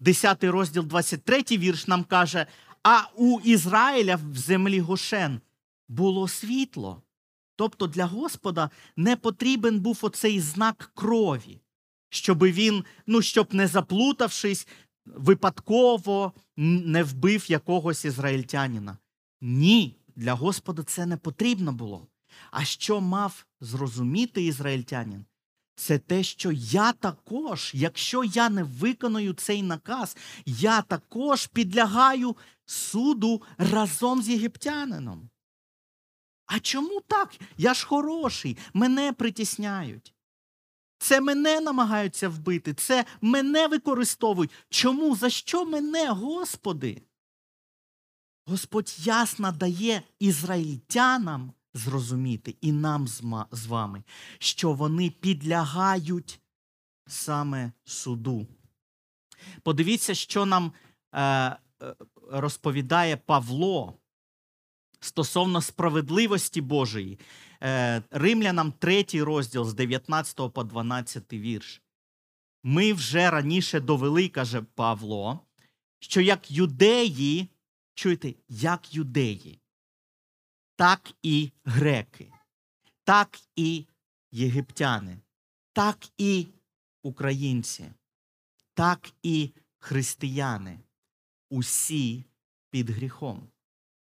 Десятий 0.00 0.50
розділ, 0.50 0.84
23 0.84 1.42
вірш 1.50 1.86
нам 1.86 2.04
каже: 2.04 2.46
а 2.82 3.00
у 3.16 3.40
Ізраїля 3.40 4.18
в 4.32 4.36
землі 4.36 4.80
Гошен 4.80 5.40
було 5.88 6.28
світло. 6.28 7.02
Тобто 7.56 7.86
для 7.86 8.06
Господа 8.06 8.70
не 8.96 9.16
потрібен 9.16 9.80
був 9.80 9.98
оцей 10.02 10.40
знак 10.40 10.90
крові, 10.94 11.60
щоб 12.08 12.44
він, 12.44 12.84
ну, 13.06 13.22
щоб 13.22 13.54
не 13.54 13.66
заплутавшись, 13.66 14.68
випадково 15.06 16.32
не 16.56 17.02
вбив 17.02 17.50
якогось 17.50 18.04
ізраїльтянина. 18.04 18.98
Ні, 19.40 19.96
для 20.16 20.34
Господа 20.34 20.82
це 20.82 21.06
не 21.06 21.16
потрібно 21.16 21.72
було. 21.72 22.06
А 22.50 22.64
що 22.64 23.00
мав 23.00 23.46
зрозуміти 23.60 24.44
ізраїльтянин? 24.44 25.24
Це 25.74 25.98
те, 25.98 26.22
що 26.22 26.52
я 26.52 26.92
також, 26.92 27.70
якщо 27.74 28.24
я 28.24 28.48
не 28.48 28.62
виконую 28.62 29.32
цей 29.32 29.62
наказ, 29.62 30.16
я 30.46 30.82
також 30.82 31.46
підлягаю 31.46 32.36
суду 32.66 33.42
разом 33.58 34.22
з 34.22 34.28
єгиптянином. 34.28 35.28
А 36.46 36.60
чому 36.60 37.00
так? 37.00 37.34
Я 37.56 37.74
ж 37.74 37.86
хороший, 37.86 38.58
мене 38.72 39.12
притісняють. 39.12 40.14
Це 40.98 41.20
мене 41.20 41.60
намагаються 41.60 42.28
вбити, 42.28 42.74
це 42.74 43.04
мене 43.20 43.68
використовують. 43.68 44.50
Чому? 44.68 45.16
За 45.16 45.30
що 45.30 45.64
мене, 45.64 46.10
Господи? 46.10 47.02
Господь 48.46 48.94
ясно 48.98 49.52
дає 49.52 50.02
ізраїльтянам 50.18 51.52
зрозуміти 51.74 52.56
і 52.60 52.72
нам 52.72 53.08
з 53.50 53.66
вами, 53.66 54.02
що 54.38 54.72
вони 54.72 55.10
підлягають 55.10 56.40
саме 57.06 57.72
суду. 57.84 58.46
Подивіться, 59.62 60.14
що 60.14 60.46
нам 60.46 60.72
е, 61.14 61.56
розповідає 62.30 63.16
Павло 63.16 63.98
стосовно 65.04 65.60
справедливості 65.60 66.60
Божої. 66.60 67.18
Е, 67.62 68.02
Римлянам 68.10 68.72
3 68.72 69.04
розділ 69.12 69.64
з 69.64 69.74
19 69.74 70.52
по 70.52 70.64
12 70.64 71.32
вірш. 71.32 71.82
Ми 72.62 72.92
вже 72.92 73.30
раніше 73.30 73.80
довели, 73.80 74.28
каже 74.28 74.62
Павло, 74.62 75.40
що 75.98 76.20
як 76.20 76.50
юдеї, 76.50 77.48
чуєте, 77.94 78.34
як 78.48 78.94
юдеї, 78.94 79.60
так 80.76 81.12
і 81.22 81.52
греки, 81.64 82.32
так 83.04 83.40
і 83.56 83.86
єгиптяни, 84.32 85.18
так 85.72 86.08
і 86.18 86.46
українці, 87.02 87.92
так 88.74 89.12
і 89.22 89.50
християни. 89.78 90.78
Усі 91.50 92.24
під 92.70 92.90
гріхом 92.90 93.51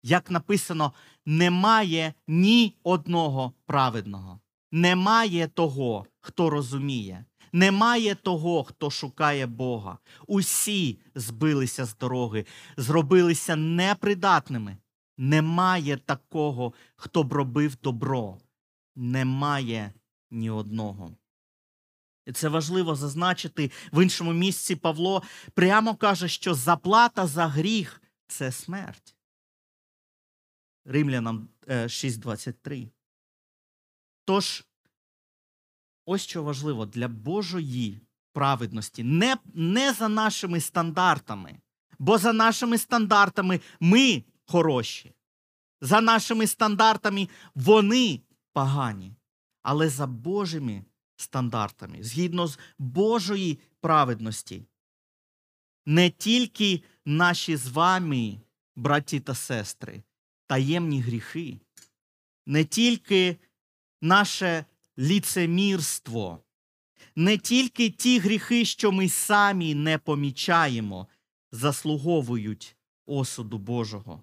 як 0.04 0.30
написано, 0.30 0.92
немає 1.26 2.14
ні 2.28 2.76
одного 2.82 3.52
праведного, 3.66 4.40
немає 4.72 5.48
того, 5.48 6.06
хто 6.20 6.50
розуміє, 6.50 7.24
немає 7.52 8.14
того, 8.14 8.64
хто 8.64 8.90
шукає 8.90 9.46
Бога. 9.46 9.98
Усі 10.26 10.98
збилися 11.14 11.84
з 11.84 11.96
дороги, 11.96 12.46
зробилися 12.76 13.56
непридатними. 13.56 14.76
Немає 15.18 15.96
такого, 15.96 16.72
хто 16.96 17.22
б 17.22 17.32
робив 17.32 17.76
добро. 17.82 18.38
Немає 18.96 19.92
ні 20.30 20.50
одного. 20.50 21.10
І 22.26 22.32
це 22.32 22.48
важливо 22.48 22.94
зазначити 22.94 23.70
в 23.92 24.02
іншому 24.02 24.32
місці 24.32 24.76
Павло 24.76 25.22
прямо 25.54 25.94
каже, 25.94 26.28
що 26.28 26.54
заплата 26.54 27.26
за 27.26 27.46
гріх 27.46 28.02
це 28.26 28.52
смерть. 28.52 29.14
Римлянам 30.84 31.48
6.23. 31.68 32.86
Е, 32.86 32.90
Тож, 34.24 34.64
ось 36.06 36.22
що 36.22 36.42
важливо 36.42 36.86
для 36.86 37.08
Божої 37.08 38.00
праведності, 38.32 39.04
не, 39.04 39.36
не 39.54 39.92
за 39.92 40.08
нашими 40.08 40.60
стандартами, 40.60 41.60
бо 41.98 42.18
за 42.18 42.32
нашими 42.32 42.78
стандартами 42.78 43.60
ми 43.80 44.24
хороші. 44.46 45.14
За 45.80 46.00
нашими 46.00 46.46
стандартами 46.46 47.28
вони 47.54 48.20
погані. 48.52 49.16
Але 49.62 49.88
за 49.88 50.06
Божими 50.06 50.84
стандартами, 51.16 52.02
згідно 52.02 52.46
з 52.46 52.58
Божої 52.78 53.58
праведності, 53.80 54.66
не 55.86 56.10
тільки 56.10 56.82
наші 57.04 57.56
з 57.56 57.68
вами, 57.68 58.40
браті 58.76 59.20
та 59.20 59.34
сестри, 59.34 60.02
таємні 60.54 61.00
гріхи, 61.00 61.58
не 62.46 62.64
тільки 62.64 63.36
наше 64.02 64.64
ліцемірство, 64.98 66.44
не 67.16 67.38
тільки 67.38 67.90
ті 67.90 68.18
гріхи, 68.18 68.64
що 68.64 68.92
ми 68.92 69.08
самі 69.08 69.74
не 69.74 69.98
помічаємо, 69.98 71.08
заслуговують 71.52 72.76
осуду 73.06 73.58
Божого. 73.58 74.22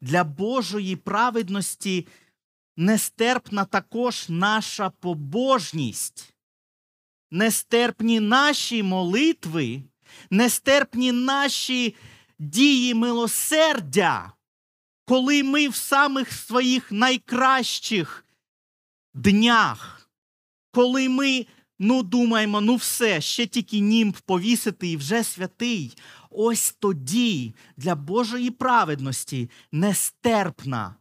Для 0.00 0.24
Божої 0.24 0.96
праведності 0.96 2.06
нестерпна 2.76 3.64
також 3.64 4.26
наша 4.28 4.90
побожність, 4.90 6.34
нестерпні 7.30 8.20
наші 8.20 8.82
молитви, 8.82 9.82
нестерпні 10.30 11.12
наші 11.12 11.94
дії 12.38 12.94
милосердя 12.94 14.32
коли 15.04 15.42
ми 15.42 15.68
в 15.68 15.74
самих 15.74 16.32
своїх 16.32 16.92
найкращих 16.92 18.26
днях, 19.14 20.10
коли 20.70 21.08
ми 21.08 21.46
ну, 21.78 22.02
думаємо, 22.02 22.60
ну 22.60 22.76
все, 22.76 23.20
ще 23.20 23.46
тільки 23.46 23.80
німб 23.80 24.16
повісити 24.20 24.88
і 24.88 24.96
вже 24.96 25.24
святий, 25.24 25.98
ось 26.30 26.72
тоді 26.72 27.54
для 27.76 27.94
Божої 27.94 28.50
праведності 28.50 29.50
нестерпна 29.72 30.96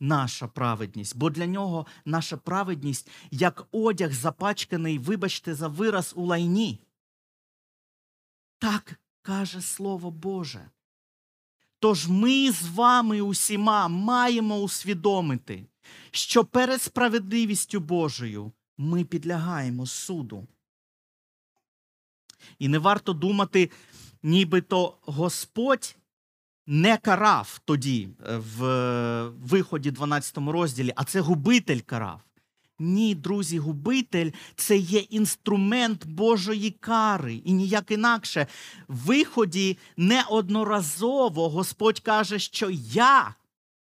наша 0.00 0.48
праведність, 0.48 1.16
бо 1.16 1.30
для 1.30 1.46
нього 1.46 1.86
наша 2.04 2.36
праведність 2.36 3.10
як 3.30 3.66
одяг 3.72 4.12
запачканий, 4.12 4.98
вибачте, 4.98 5.54
за 5.54 5.68
вираз 5.68 6.12
у 6.16 6.26
лайні. 6.26 6.80
Так 8.58 9.00
каже 9.22 9.60
Слово 9.60 10.10
Боже. 10.10 10.70
Тож 11.78 12.08
ми 12.08 12.50
з 12.52 12.68
вами 12.68 13.20
усіма 13.20 13.88
маємо 13.88 14.58
усвідомити, 14.58 15.66
що 16.10 16.44
перед 16.44 16.82
справедливістю 16.82 17.80
Божою 17.80 18.52
ми 18.78 19.04
підлягаємо 19.04 19.86
суду. 19.86 20.46
І 22.58 22.68
не 22.68 22.78
варто 22.78 23.12
думати, 23.12 23.70
нібито 24.22 24.98
Господь 25.02 25.96
не 26.66 26.96
карав 26.96 27.60
тоді 27.64 28.08
е, 28.26 28.36
в 28.36 28.64
е, 28.64 29.28
виході 29.28 29.90
12 29.90 30.38
розділі, 30.38 30.92
а 30.96 31.04
це 31.04 31.20
губитель 31.20 31.80
карав. 31.80 32.20
Ні, 32.78 33.14
друзі, 33.14 33.58
губитель 33.58 34.30
це 34.56 34.76
є 34.76 34.98
інструмент 34.98 36.06
Божої 36.06 36.70
кари, 36.70 37.34
і 37.44 37.52
ніяк 37.52 37.90
інакше. 37.90 38.46
В 38.88 38.96
виході 38.96 39.78
неодноразово 39.96 41.48
Господь 41.48 42.00
каже, 42.00 42.38
що 42.38 42.70
я 42.92 43.34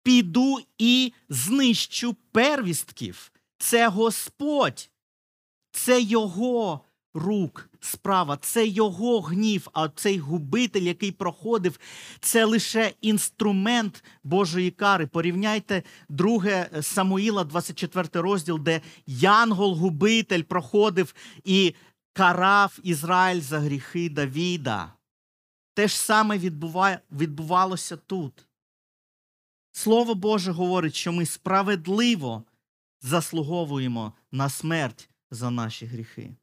піду 0.02 0.58
і 0.78 1.12
знищу 1.28 2.16
первістків. 2.32 3.32
Це 3.58 3.88
Господь, 3.88 4.90
це 5.72 6.00
Його 6.00 6.80
рук 7.18 7.70
справа, 7.80 8.36
це 8.36 8.66
Його 8.66 9.20
гнів, 9.20 9.68
а 9.72 9.88
цей 9.88 10.18
губитель, 10.18 10.82
який 10.82 11.12
проходив, 11.12 11.80
це 12.20 12.44
лише 12.44 12.92
інструмент 13.00 14.04
Божої 14.24 14.70
кари. 14.70 15.06
Порівняйте 15.06 15.82
2 16.08 16.66
Самуїла, 16.82 17.44
24 17.44 18.08
розділ, 18.12 18.58
де 18.58 18.80
Янгол-губитель 19.06 20.42
проходив 20.42 21.14
і 21.44 21.74
карав 22.12 22.78
Ізраїль 22.82 23.40
за 23.40 23.60
гріхи 23.60 24.10
Давіда. 24.10 24.92
Те 25.74 25.88
ж 25.88 25.98
саме 25.98 26.38
відбувалося 27.12 27.96
тут. 27.96 28.46
Слово 29.72 30.14
Боже 30.14 30.52
говорить, 30.52 30.94
що 30.94 31.12
ми 31.12 31.26
справедливо 31.26 32.44
заслуговуємо 33.00 34.12
на 34.32 34.48
смерть 34.48 35.10
за 35.30 35.50
наші 35.50 35.86
гріхи. 35.86 36.36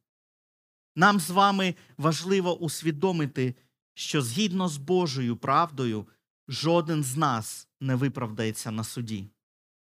Нам 0.96 1.20
з 1.20 1.30
вами 1.30 1.74
важливо 1.98 2.58
усвідомити, 2.58 3.54
що 3.94 4.22
згідно 4.22 4.68
з 4.68 4.76
Божою 4.76 5.36
правдою 5.36 6.06
жоден 6.48 7.04
з 7.04 7.16
нас 7.16 7.68
не 7.80 7.94
виправдається 7.94 8.70
на 8.70 8.84
суді. 8.84 9.30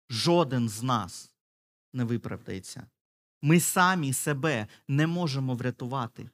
Жоден 0.10 0.70
з 0.70 0.84
нас 0.84 1.36
не 1.94 2.04
виправдається. 2.04 2.88
Ми 3.42 3.60
самі 3.60 4.14
себе 4.14 4.68
не 4.88 5.08
можемо 5.08 5.56
врятувати. 5.56 6.30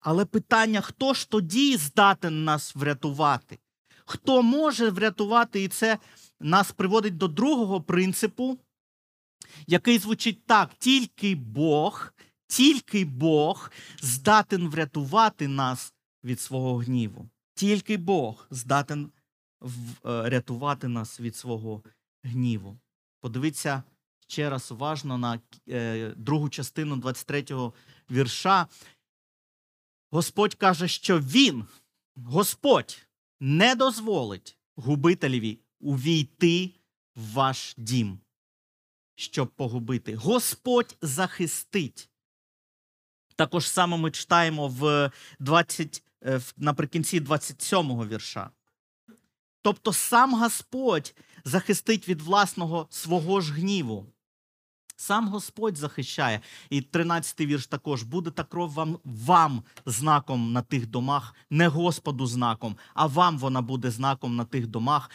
Але 0.00 0.24
питання, 0.24 0.80
хто 0.80 1.14
ж 1.14 1.30
тоді 1.30 1.76
здатен 1.76 2.44
нас 2.44 2.74
врятувати? 2.74 3.58
Хто 4.04 4.42
може 4.42 4.90
врятувати? 4.90 5.62
І 5.62 5.68
це 5.68 5.98
нас 6.40 6.72
приводить 6.72 7.16
до 7.16 7.28
другого 7.28 7.80
принципу, 7.80 8.58
який 9.66 9.98
звучить 9.98 10.46
так: 10.46 10.70
тільки 10.78 11.34
Бог, 11.34 12.13
тільки 12.46 13.04
Бог 13.04 13.70
здатен 14.00 14.68
врятувати 14.68 15.48
нас 15.48 15.94
від 16.24 16.40
свого 16.40 16.76
гніву. 16.76 17.28
Тільки 17.54 17.96
Бог 17.96 18.46
здатен 18.50 19.10
рятувати 20.04 20.88
нас 20.88 21.20
від 21.20 21.36
свого 21.36 21.82
гніву. 22.22 22.78
Подивіться 23.20 23.82
ще 24.26 24.50
раз 24.50 24.72
уважно 24.72 25.18
на 25.18 25.40
е, 25.68 26.14
другу 26.16 26.48
частину 26.48 26.96
23-го 26.96 27.72
вірша. 28.10 28.66
Господь 30.10 30.54
каже, 30.54 30.88
що 30.88 31.20
Він, 31.20 31.64
Господь, 32.16 33.06
не 33.40 33.74
дозволить 33.74 34.58
губителеві 34.76 35.58
увійти 35.80 36.70
в 37.16 37.32
ваш 37.32 37.74
дім, 37.78 38.18
щоб 39.14 39.48
погубити. 39.48 40.14
Господь 40.14 40.96
захистить. 41.02 42.10
Також 43.36 43.68
саме 43.68 43.96
ми 43.96 44.10
читаємо 44.10 44.68
в 44.68 45.10
20, 45.40 46.02
е, 46.24 46.40
наприкінці 46.56 47.20
27-го 47.20 48.06
вірша. 48.06 48.50
Тобто 49.62 49.92
сам 49.92 50.34
Господь 50.34 51.14
захистить 51.44 52.08
від 52.08 52.22
власного 52.22 52.86
свого 52.90 53.40
ж 53.40 53.52
гніву. 53.52 54.06
Сам 54.96 55.28
Господь 55.28 55.76
захищає. 55.76 56.40
І 56.70 56.80
13-й 56.80 57.46
вірш 57.46 57.66
також 57.66 58.02
буде 58.02 58.30
та 58.30 58.44
кров 58.44 58.72
вам 58.72 58.98
вам 59.04 59.62
знаком 59.86 60.52
на 60.52 60.62
тих 60.62 60.86
домах, 60.86 61.34
не 61.50 61.68
Господу 61.68 62.26
знаком, 62.26 62.76
а 62.94 63.06
вам 63.06 63.38
вона 63.38 63.62
буде 63.62 63.90
знаком 63.90 64.36
на 64.36 64.44
тих 64.44 64.66
домах, 64.66 65.10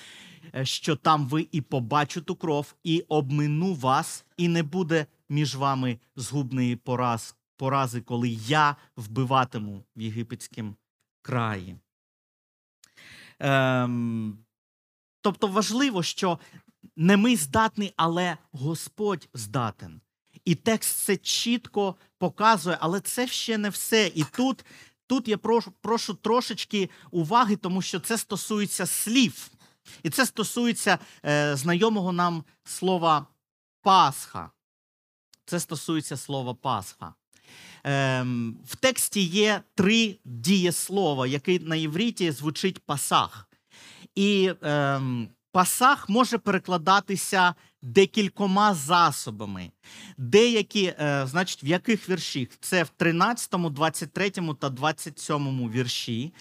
е, 0.55 0.65
що 0.65 0.95
там 0.95 1.27
ви 1.27 1.47
і 1.51 1.61
побачите 1.61 2.35
кров, 2.35 2.75
і 2.83 2.99
обмину 2.99 3.73
вас, 3.73 4.25
і 4.37 4.47
не 4.47 4.63
буде 4.63 5.05
між 5.29 5.55
вами 5.55 5.99
згубної 6.15 6.75
пораз, 6.75 7.35
порази, 7.59 8.01
коли 8.01 8.29
я 8.29 8.75
вбиватиму 8.95 9.83
в 9.95 10.01
єгипетському 10.01 10.75
краї. 11.21 11.75
Ем, 13.39 14.37
Тобто 15.21 15.47
важливо, 15.47 16.03
що 16.03 16.39
не 16.95 17.17
ми 17.17 17.35
здатні, 17.35 17.93
але 17.95 18.37
Господь 18.51 19.29
здатен. 19.33 20.01
І 20.45 20.55
текст 20.55 20.97
це 20.97 21.17
чітко 21.17 21.95
показує, 22.17 22.77
але 22.79 22.99
це 22.99 23.27
ще 23.27 23.57
не 23.57 23.69
все. 23.69 24.11
І 24.15 24.23
тут 24.23 24.65
тут 25.07 25.27
я 25.27 25.37
прошу, 25.37 25.71
прошу 25.71 26.13
трошечки 26.13 26.89
уваги, 27.11 27.55
тому 27.55 27.81
що 27.81 27.99
це 27.99 28.17
стосується 28.17 28.85
слів. 28.85 29.49
І 30.03 30.09
це 30.09 30.25
стосується 30.25 30.99
е, 31.25 31.55
знайомого 31.55 32.11
нам 32.11 32.43
слова 32.63 33.27
Пасха. 33.81 34.51
Це 35.45 35.59
стосується 35.59 36.17
слова 36.17 36.53
Пасха. 36.53 37.13
Ем, 37.83 38.57
В 38.65 38.75
тексті 38.75 39.21
є 39.21 39.61
три 39.75 40.15
дієслова, 40.25 41.27
які 41.27 41.59
на 41.59 41.75
євриті 41.75 42.31
звучить 42.31 42.79
пасах. 42.79 43.49
І 44.15 44.51
ем, 44.61 45.27
пасах 45.51 46.09
може 46.09 46.37
перекладатися 46.37 47.55
декількома 47.81 48.73
засобами. 48.73 49.71
Деякі, 50.17 50.93
е, 50.99 51.27
значить, 51.27 51.63
в 51.63 51.67
яких 51.67 52.09
віршах? 52.09 52.47
Це 52.61 52.83
в 52.83 52.89
13, 52.89 53.69
23 53.69 54.29
та 54.59 54.69
27 54.69 55.69
вірші. 55.71 56.33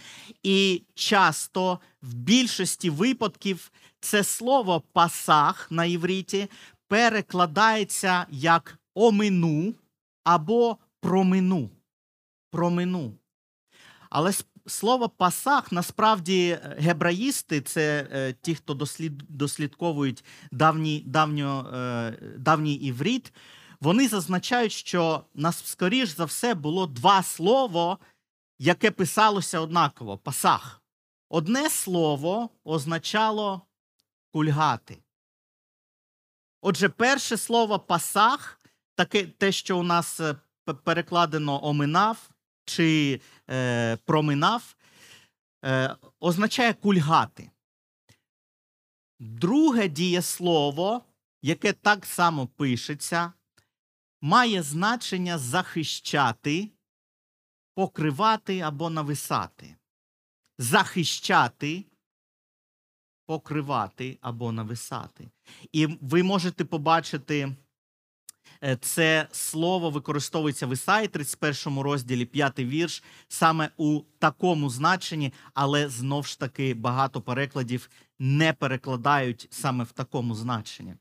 І 0.43 0.83
часто 0.95 1.81
в 2.03 2.15
більшості 2.15 2.91
випадків 2.91 3.73
це 4.01 4.25
слово 4.25 4.81
пасах 4.93 5.71
на 5.71 5.85
євриті 5.85 6.49
перекладається 6.89 8.27
як 8.31 8.79
омину 8.95 9.75
або 10.25 10.77
промину. 11.01 11.71
Промину. 12.51 13.15
Але 14.11 14.33
слово 14.67 15.09
пасах 15.09 15.73
насправді 15.73 16.49
е, 16.49 16.77
гебраїсти 16.79 17.61
це 17.61 18.09
е, 18.13 18.35
ті, 18.41 18.55
хто 18.55 18.75
дослід, 18.75 19.19
дослідковують 19.29 20.25
давній 20.53 21.03
давньо, 21.07 21.71
е, 21.75 22.11
давній 22.39 22.75
івріт, 22.75 23.33
вони 23.81 24.09
зазначають, 24.09 24.73
що 24.73 25.25
нас, 25.35 25.67
скоріш 25.67 26.09
за 26.09 26.25
все, 26.25 26.55
було 26.55 26.87
два 26.87 27.23
слова, 27.23 27.99
яке 28.59 28.91
писалося 28.91 29.61
однаково 29.61 30.19
пасах. 30.19 30.83
Одне 31.29 31.71
слово 31.71 32.51
означало 32.65 33.63
кульгати. 34.33 35.03
Отже, 36.61 36.89
перше 36.89 37.37
слово 37.37 37.79
пасах, 37.79 38.61
таке 38.95 39.27
те, 39.27 39.53
що 39.53 39.79
у 39.79 39.83
нас 39.83 40.21
е, 40.21 40.37
перекладено 40.75 41.65
оминав 41.65 42.31
чи 42.65 43.21
е, 43.51 43.97
проминав, 43.97 44.77
е, 45.65 45.97
означає 46.21 46.75
кульгати. 46.75 47.51
Друге 49.21 49.89
дієслово, 49.89 51.03
яке 51.43 51.73
так 51.73 52.07
само 52.07 52.47
пишеться, 52.47 53.33
має 54.21 54.63
значення 54.63 55.39
захищати, 55.39 56.69
покривати 57.75 58.61
або 58.61 58.91
нависати. 58.91 59.77
Захищати, 60.59 61.85
покривати 63.27 64.19
або 64.21 64.53
нависати. 64.53 65.29
І 65.73 65.87
ви 65.87 66.23
можете 66.23 66.65
побачити. 66.65 67.57
Е, 68.65 68.77
це 68.77 69.29
слово 69.33 69.91
використовується 69.91 70.67
в 70.67 70.73
Ісаї, 70.73 71.09
31 71.09 71.79
розділі, 71.79 72.25
5 72.25 72.59
вірш, 72.59 73.03
саме 73.29 73.71
у 73.77 74.03
такому 74.19 74.71
значенні, 74.71 75.33
але 75.55 75.89
знов 75.89 76.27
ж 76.27 76.39
таки 76.39 76.75
багато 76.75 77.21
перекладів 77.21 77.91
не 78.19 78.53
перекладають 78.53 79.49
саме 79.51 79.85
в 79.85 79.93
такому 79.93 80.35
значенні. 80.35 80.95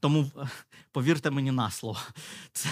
Тому 0.00 0.30
повірте 0.92 1.30
мені 1.30 1.50
на 1.50 1.70
слово, 1.70 1.98
це 2.52 2.68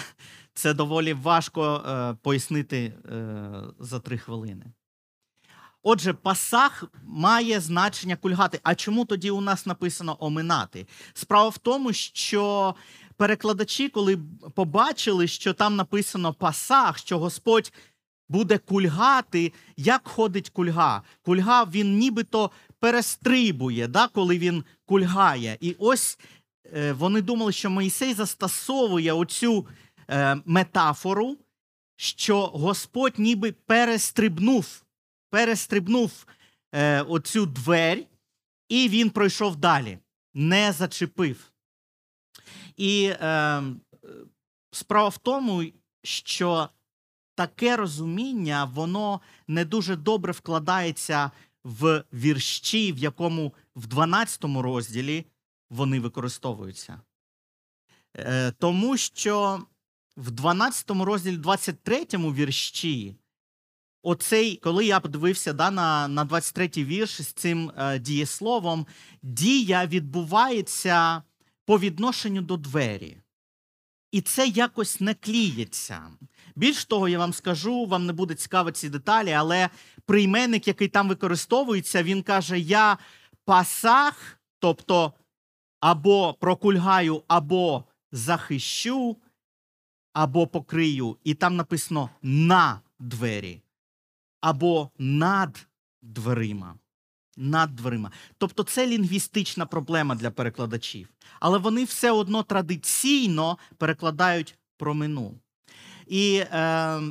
це 0.53 0.73
доволі 0.73 1.13
важко 1.13 1.75
е, 1.75 2.17
пояснити 2.21 2.77
е, 3.05 3.51
за 3.79 3.99
три 3.99 4.17
хвилини. 4.17 4.65
Отже, 5.85 6.13
пасах 6.13 6.83
має 7.03 7.59
значення 7.59 8.15
кульгати. 8.15 8.59
А 8.63 8.75
чому 8.75 9.05
тоді 9.05 9.31
у 9.31 9.41
нас 9.41 9.65
написано 9.65 10.17
оминати? 10.19 10.87
Справа 11.13 11.49
в 11.49 11.57
тому, 11.57 11.93
що 11.93 12.75
перекладачі, 13.17 13.89
коли 13.89 14.19
побачили, 14.55 15.27
що 15.27 15.53
там 15.53 15.75
написано 15.75 16.33
пасах, 16.33 16.97
що 16.97 17.19
Господь 17.19 17.73
буде 18.29 18.57
кульгати, 18.57 19.53
як 19.77 20.07
ходить 20.07 20.49
кульга. 20.49 21.01
Кульга 21.21 21.63
він 21.63 21.97
нібито 21.97 22.51
перестрибує, 22.79 23.87
да, 23.87 24.07
коли 24.07 24.37
він 24.37 24.63
кульгає. 24.85 25.57
І 25.61 25.75
ось 25.79 26.19
е, 26.73 26.93
вони 26.93 27.21
думали, 27.21 27.51
що 27.51 27.69
Моїсей 27.69 28.13
застосовує 28.13 29.13
оцю 29.13 29.67
е, 30.09 30.37
метафору, 30.45 31.37
що 31.95 32.45
Господь 32.45 33.19
ніби 33.19 33.51
перестрибнув, 33.51 34.83
перестрибнув 35.29 36.25
е, 36.75 37.01
оцю 37.01 37.45
двері, 37.45 38.07
і 38.69 38.89
він 38.89 39.09
пройшов 39.09 39.55
далі, 39.55 39.99
не 40.33 40.71
зачепив. 40.71 41.52
І 42.77 43.05
е, 43.05 43.63
справа 44.71 45.09
в 45.09 45.17
тому, 45.17 45.63
що 46.03 46.69
таке 47.35 47.77
розуміння, 47.77 48.65
воно 48.65 49.21
не 49.47 49.65
дуже 49.65 49.95
добре 49.95 50.31
вкладається 50.31 51.31
в 51.63 52.03
вірші, 52.13 52.93
в 52.93 52.97
якому 52.97 53.53
в 53.75 53.87
12 53.87 54.43
розділі 54.43 55.25
вони 55.69 55.99
використовуються. 55.99 57.01
Е, 58.17 58.51
тому 58.51 58.97
що 58.97 59.63
в 60.17 60.31
12 60.31 60.91
розділі, 60.91 61.37
23 61.37 62.07
вірші, 62.13 63.15
оцей, 64.03 64.55
коли 64.55 64.85
я 64.85 64.99
подивився 64.99 65.53
да, 65.53 65.71
на 65.71 66.07
на 66.07 66.25
23 66.25 66.69
вірш 66.83 67.21
з 67.21 67.33
цим 67.33 67.71
е, 67.77 67.99
дієсловом, 67.99 68.87
дія 69.21 69.85
відбувається 69.85 71.23
по 71.65 71.79
відношенню 71.79 72.41
до 72.41 72.57
двері. 72.57 73.17
І 74.11 74.21
це 74.21 74.47
якось 74.47 75.01
не 75.01 75.13
кліється. 75.13 76.01
Більш 76.55 76.85
того, 76.85 77.09
я 77.09 77.19
вам 77.19 77.33
скажу, 77.33 77.85
вам 77.85 78.05
не 78.05 78.13
буде 78.13 78.35
цікаво 78.35 78.71
ці 78.71 78.89
деталі, 78.89 79.31
але 79.31 79.69
прийменник, 80.05 80.67
який 80.67 80.87
там 80.87 81.09
використовується, 81.09 82.03
він 82.03 82.23
каже: 82.23 82.59
Я 82.59 82.97
пасах, 83.45 84.39
тобто 84.59 85.13
або 85.79 86.33
прокульгаю, 86.33 87.23
або 87.27 87.83
захищу, 88.11 89.17
або 90.13 90.47
покрию. 90.47 91.17
І 91.23 91.33
там 91.33 91.55
написано 91.55 92.09
на 92.21 92.81
двері, 92.99 93.61
або 94.41 94.89
над 94.97 95.67
дверима. 96.01 96.75
Над 97.37 97.75
дверима. 97.75 98.11
Тобто 98.37 98.63
це 98.63 98.87
лінгвістична 98.87 99.65
проблема 99.65 100.15
для 100.15 100.31
перекладачів. 100.31 101.09
Але 101.39 101.57
вони 101.57 101.83
все 101.83 102.11
одно 102.11 102.43
традиційно 102.43 103.57
перекладають 103.77 104.57
про 104.77 104.93
мину. 104.93 105.39
І 106.07 106.35
е, 106.35 107.01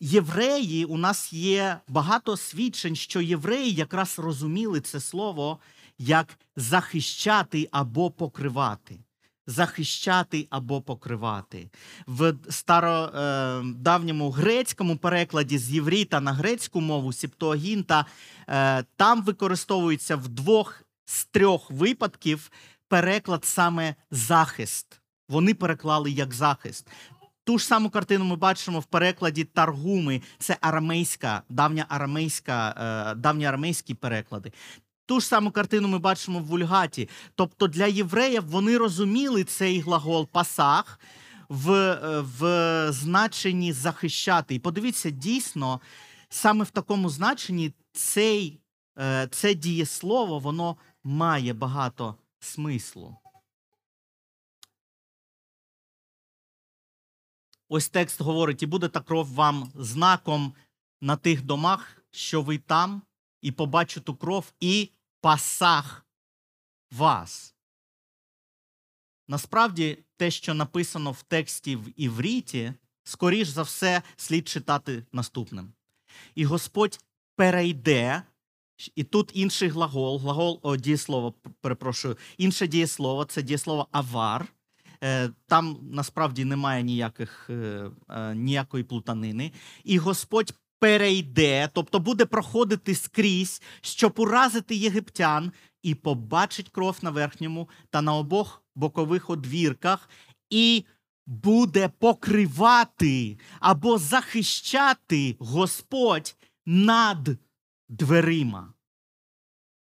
євреї 0.00 0.84
у 0.84 0.96
нас 0.96 1.32
є 1.32 1.80
багато 1.88 2.36
свідчень, 2.36 2.96
що 2.96 3.20
євреї 3.20 3.74
якраз 3.74 4.18
розуміли 4.18 4.80
це 4.80 5.00
слово 5.00 5.58
як 5.98 6.38
захищати 6.56 7.68
або 7.72 8.10
покривати. 8.10 9.00
Захищати 9.50 10.46
або 10.50 10.80
покривати. 10.80 11.70
В 12.06 12.34
стародавньому 12.50 14.28
е, 14.28 14.32
грецькому 14.32 14.96
перекладі 14.96 15.58
з 15.58 15.70
євріта 15.70 16.20
на 16.20 16.32
грецьку 16.32 16.80
мову 16.80 17.12
Септуагінта 17.12 18.06
е, 18.48 18.84
там 18.96 19.22
використовується 19.22 20.16
в 20.16 20.28
двох 20.28 20.82
з 21.04 21.24
трьох 21.24 21.70
випадків 21.70 22.50
переклад 22.88 23.44
саме 23.44 23.94
захист. 24.10 25.00
Вони 25.28 25.54
переклали 25.54 26.10
як 26.10 26.34
захист. 26.34 26.86
Ту 27.44 27.58
ж 27.58 27.66
саму 27.66 27.90
картину 27.90 28.24
ми 28.24 28.36
бачимо 28.36 28.80
в 28.80 28.84
перекладі 28.84 29.44
Таргуми, 29.44 30.22
це 30.38 30.56
арамейська, 30.60 31.42
давня 31.48 31.86
арамейська, 31.88 32.74
е, 33.12 33.14
давні 33.14 33.44
арамейські 33.44 33.94
переклади. 33.94 34.52
Ту 35.10 35.20
ж 35.20 35.26
саму 35.26 35.50
картину 35.50 35.88
ми 35.88 35.98
бачимо 35.98 36.38
в 36.38 36.44
Вульгаті. 36.44 37.08
Тобто 37.34 37.66
для 37.68 37.86
євреїв 37.86 38.46
вони 38.46 38.78
розуміли 38.78 39.44
цей 39.44 39.80
глагол 39.80 40.28
пасах 40.28 41.00
в, 41.48 41.70
е, 41.72 42.20
в 42.20 42.92
значенні 42.92 43.72
захищати. 43.72 44.54
І 44.54 44.58
подивіться, 44.58 45.10
дійсно, 45.10 45.80
саме 46.28 46.64
в 46.64 46.70
такому 46.70 47.08
значенні 47.08 47.72
цей, 47.92 48.60
е, 48.98 49.28
це 49.30 49.54
дієслово 49.54 50.38
воно 50.38 50.76
має 51.04 51.52
багато 51.52 52.14
смислу. 52.40 53.16
Ось 57.68 57.88
текст 57.88 58.20
говорить: 58.20 58.62
і 58.62 58.66
буде 58.66 58.88
та 58.88 59.00
кров 59.00 59.34
вам 59.34 59.72
знаком 59.74 60.54
на 61.00 61.16
тих 61.16 61.42
домах, 61.42 61.96
що 62.10 62.42
ви 62.42 62.58
там, 62.58 63.02
і 63.42 63.52
побачу 63.52 64.00
ту 64.00 64.14
кров, 64.14 64.52
і 64.60 64.90
пасах 65.20 66.06
вас. 66.90 67.54
Насправді, 69.28 69.98
те, 70.16 70.30
що 70.30 70.54
написано 70.54 71.12
в 71.12 71.22
тексті 71.22 71.76
в 71.76 72.00
Івріті, 72.00 72.72
скоріш 73.04 73.48
за 73.48 73.62
все, 73.62 74.02
слід 74.16 74.48
читати 74.48 75.04
наступним. 75.12 75.72
І 76.34 76.44
Господь 76.44 77.00
перейде, 77.36 78.22
і 78.94 79.04
тут 79.04 79.30
інший 79.34 79.68
глагол, 79.68 80.18
глагол 80.18 80.60
о, 80.62 80.76
дієслово, 80.76 81.34
перепрошую, 81.60 82.16
інше 82.38 82.66
дієслово 82.66 83.24
це 83.24 83.42
дієслово 83.42 83.88
авар. 83.90 84.46
Е, 85.04 85.30
там 85.46 85.78
насправді 85.82 86.44
немає 86.44 86.82
ніяких, 86.82 87.50
е, 87.50 87.90
е, 88.08 88.34
ніякої 88.34 88.84
плутанини. 88.84 89.52
І 89.84 89.98
Господь 89.98 90.54
перейде, 90.80 91.68
тобто 91.72 91.98
буде 92.00 92.26
проходити 92.26 92.94
скрізь, 92.94 93.62
щоб 93.80 94.12
уразити 94.16 94.76
єгиптян, 94.76 95.52
і 95.82 95.94
побачить 95.94 96.68
кров 96.68 96.98
на 97.02 97.10
верхньому 97.10 97.68
та 97.90 98.02
на 98.02 98.14
обох 98.14 98.62
бокових 98.74 99.30
одвірках, 99.30 100.08
і 100.50 100.84
буде 101.26 101.88
покривати 101.98 103.38
або 103.60 103.98
захищати 103.98 105.36
Господь 105.38 106.36
над 106.66 107.28
дверима. 107.88 108.72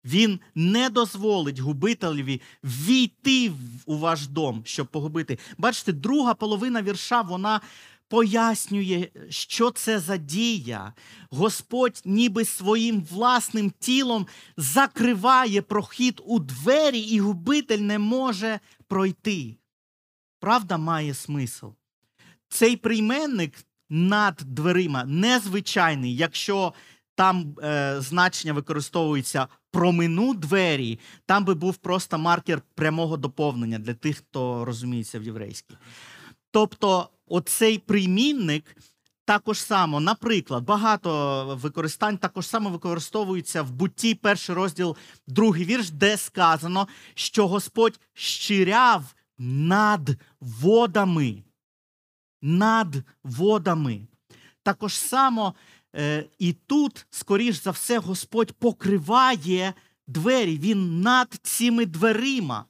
Він 0.06 0.40
не 0.56 0.90
дозволить 0.90 1.60
губителеві 1.60 2.42
війти 2.64 3.52
у 3.86 3.98
ваш 3.98 4.28
дом, 4.28 4.62
щоб 4.66 4.88
погубити. 4.88 5.38
Бачите, 5.58 5.92
друга 5.92 6.34
половина 6.34 6.82
вірша 6.82 7.22
вона 7.22 7.62
пояснює, 8.10 9.08
що 9.30 9.72
це 9.72 10.00
за 10.00 10.18
дія. 10.18 10.94
Господь, 11.30 12.02
ніби 12.06 12.46
своїм 12.46 13.02
власним 13.02 13.74
тілом 13.80 14.28
закриває 14.58 15.62
прохід 15.62 16.22
у 16.26 16.40
двері, 16.40 17.00
і 17.00 17.20
губитель 17.20 17.80
не 17.80 18.00
може 18.00 18.60
пройти. 18.88 19.56
Правда 20.40 20.78
має 20.78 21.14
смисл. 21.14 21.68
Цей 22.50 22.76
прийменник 22.76 23.54
над 23.90 24.42
дверима 24.46 25.06
незвичайний, 25.06 26.16
якщо 26.16 26.74
там 27.16 27.56
е, 27.64 28.02
значення 28.02 28.54
використовується 28.54 29.48
промину 29.72 30.34
двері, 30.34 31.00
там 31.26 31.46
би 31.46 31.54
був 31.54 31.76
просто 31.76 32.18
маркер 32.18 32.62
прямого 32.76 33.18
доповнення 33.18 33.80
для 33.80 33.94
тих, 33.94 34.18
хто 34.18 34.66
розуміється 34.66 35.20
в 35.20 35.24
єврейській. 35.24 35.78
Тобто, 36.52 37.10
оцей 37.28 37.78
примінник 37.78 38.78
також 39.26 39.60
само, 39.60 40.00
наприклад, 40.00 40.64
багато 40.64 41.60
використань 41.62 42.18
також 42.18 42.48
само 42.48 42.70
використовується 42.70 43.62
в 43.62 43.72
бутті 43.72 44.16
перший 44.16 44.56
розділ, 44.56 44.96
другий 45.28 45.66
вірш, 45.66 45.90
де 45.90 46.18
сказано, 46.18 46.88
що 47.14 47.48
Господь 47.48 48.00
щиряв 48.14 49.16
над 49.38 50.10
водами. 50.40 51.44
Над 52.42 52.96
водами. 53.24 54.08
Також 54.64 54.94
само 54.94 55.54
Е, 55.98 56.26
і 56.40 56.54
тут, 56.54 57.06
скоріш 57.10 57.64
за 57.64 57.72
все, 57.72 58.00
Господь 58.00 58.54
покриває 58.54 59.74
двері. 60.08 60.58
Він 60.58 61.02
над 61.02 61.40
цими 61.44 61.86
дверима. 61.86 62.66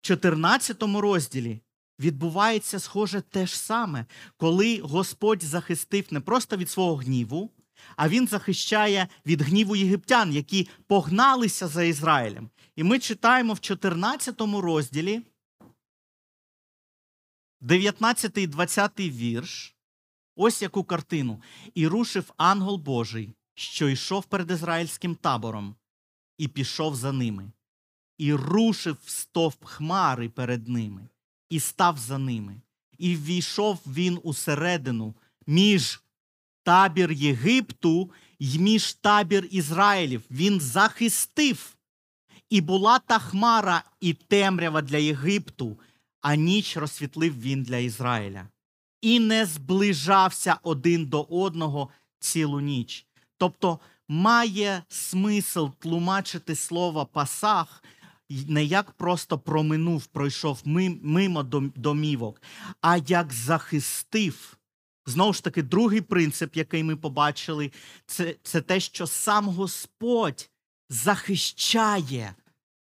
В 0.00 0.06
14 0.06 0.82
розділі 0.82 1.60
відбувається 2.02 2.78
схоже 2.78 3.20
те 3.20 3.46
ж 3.46 3.58
саме, 3.58 4.06
коли 4.36 4.80
Господь 4.80 5.42
захистив 5.42 6.06
не 6.10 6.20
просто 6.20 6.56
від 6.56 6.70
свого 6.70 6.96
гніву, 6.96 7.50
а 7.96 8.08
він 8.08 8.28
захищає 8.28 9.08
від 9.26 9.42
гніву 9.42 9.76
єгиптян, 9.76 10.32
які 10.32 10.68
погналися 10.86 11.68
за 11.68 11.82
Ізраїлем. 11.82 12.50
І 12.76 12.82
ми 12.82 12.98
читаємо 12.98 13.52
в 13.52 13.60
14 13.60 14.40
розділі 14.40 15.22
19 17.60 18.38
і 18.38 18.46
20 18.46 19.00
вірш. 19.00 19.74
Ось 20.36 20.62
яку 20.62 20.84
картину. 20.84 21.42
І 21.74 21.86
рушив 21.86 22.32
ангел 22.36 22.76
Божий 22.76 23.34
що 23.54 23.88
йшов 23.88 24.24
перед 24.24 24.50
ізраїльським 24.50 25.14
табором, 25.14 25.74
і 26.38 26.48
пішов 26.48 26.96
за 26.96 27.12
ними, 27.12 27.52
і 28.18 28.34
рушив 28.34 28.96
стовп 29.06 29.64
хмари 29.64 30.28
перед 30.28 30.68
ними, 30.68 31.08
і 31.52 31.60
став 31.60 31.98
за 31.98 32.18
ними, 32.18 32.60
і 32.98 33.16
ввійшов 33.16 33.78
він 33.86 34.18
усередину 34.22 35.14
між 35.46 36.02
табір 36.62 37.12
Єгипту 37.12 38.10
й 38.38 38.58
між 38.58 38.92
табір 38.92 39.48
Ізраїлів. 39.50 40.22
Він 40.30 40.60
захистив. 40.60 41.76
І 42.50 42.60
була 42.60 42.98
та 42.98 43.18
хмара 43.18 43.84
і 44.00 44.12
темрява 44.12 44.82
для 44.82 44.96
Єгипту, 44.96 45.78
а 46.20 46.34
ніч 46.34 46.76
розсвітлив 46.76 47.40
він 47.40 47.62
для 47.62 47.76
Ізраїля. 47.76 48.48
І 49.00 49.20
не 49.20 49.46
зближався 49.46 50.58
один 50.62 51.06
до 51.06 51.22
одного 51.22 51.88
цілу 52.18 52.60
ніч. 52.60 53.06
Тобто 53.36 53.78
має 54.08 54.82
смисл 54.88 55.66
тлумачити 55.78 56.56
слово 56.56 57.06
пасах 57.06 57.82
не 58.30 58.64
як 58.64 58.92
просто 58.92 59.38
проминув, 59.38 60.06
пройшов 60.06 60.62
мимо 60.64 61.42
домівок, 61.76 62.42
а 62.80 62.96
як 62.96 63.32
захистив. 63.32 64.58
Знову 65.06 65.32
ж 65.32 65.44
таки, 65.44 65.62
другий 65.62 66.00
принцип, 66.00 66.56
який 66.56 66.84
ми 66.84 66.96
побачили, 66.96 67.72
це, 68.06 68.34
це 68.42 68.60
те, 68.60 68.80
що 68.80 69.06
сам 69.06 69.48
Господь 69.48 70.50
захищає 70.90 72.34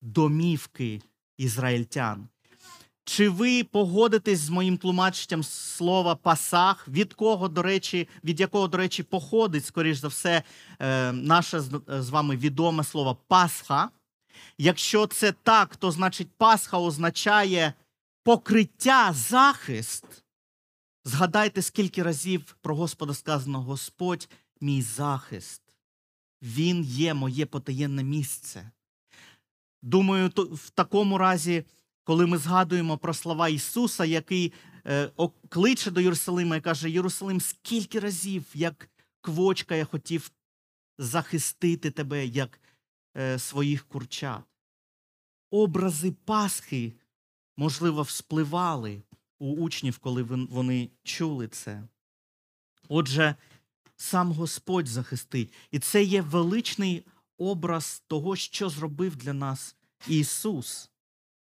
домівки 0.03 1.03
ізраїльтян. 1.39 2.29
Чи 3.05 3.29
ви 3.29 3.65
погодитесь 3.65 4.39
з 4.39 4.51
моїм 4.51 4.79
тлумаченням 4.79 5.43
слова 5.43 6.15
пасах, 6.15 6.89
від 6.89 7.15
кого, 7.15 7.49
до 7.49 7.63
речі, 7.63 8.09
від 8.25 8.41
якого, 8.41 8.69
до 8.69 8.79
речі, 8.79 9.03
походить, 9.03 9.67
скоріш 9.67 9.99
за 9.99 10.09
все, 10.09 10.43
е, 10.79 11.13
наше 11.13 11.61
з 11.89 12.09
вами 12.11 12.37
відоме 12.37 12.85
слово 12.85 13.19
Пасха? 13.29 13.91
Якщо 14.59 15.07
це 15.07 15.33
так, 15.33 15.77
то 15.77 15.91
значить 15.91 16.29
Пасха 16.37 16.79
означає 16.79 17.73
покриття, 18.23 19.13
захист. 19.13 20.05
Згадайте, 21.05 21.63
скільки 21.63 22.03
разів 22.03 22.57
про 22.61 22.77
Господа 22.77 23.15
сказано 23.15 23.63
Господь, 23.63 24.29
мій 24.61 24.83
захист. 24.83 25.63
Він 26.43 26.83
є 26.85 27.15
моє 27.15 27.47
потаєнне 27.47 28.03
місце. 28.03 28.71
Думаю, 29.83 30.31
в 30.37 30.71
такому 30.71 31.19
разі, 31.19 31.65
коли 32.05 32.27
ми 32.27 32.39
згадуємо 32.39 32.99
про 32.99 33.15
слова 33.15 33.49
Ісуса, 33.49 34.05
який 34.05 34.53
е, 34.87 35.11
кличе 35.49 35.91
до 35.91 36.01
Єрусалима 36.01 36.57
і 36.57 36.61
каже: 36.61 36.91
Єрусалим, 36.91 37.41
скільки 37.41 38.01
разів, 38.01 38.45
як 38.55 38.91
квочка, 39.21 39.75
я 39.75 39.85
хотів 39.85 40.31
захистити 40.99 41.91
тебе, 41.91 42.27
як 42.27 42.61
своїх 43.39 43.89
курчат. 43.89 44.43
Образи 45.51 46.13
Пасхи, 46.25 46.93
можливо, 47.57 48.03
вспливали 48.03 49.03
у 49.39 49.55
учнів, 49.55 49.99
коли 49.99 50.23
вони 50.23 50.91
чули 51.03 51.49
це. 51.49 51.83
Отже, 52.89 53.35
сам 53.97 54.33
Господь 54.33 54.87
захистить. 54.87 55.53
І 55.71 55.79
це 55.79 56.03
є 56.03 56.23
величний 56.23 57.07
образ 57.39 58.03
того, 58.07 58.37
що 58.37 58.69
зробив 58.69 59.17
для 59.17 59.33
нас 59.33 59.77
Ісус, 60.09 60.91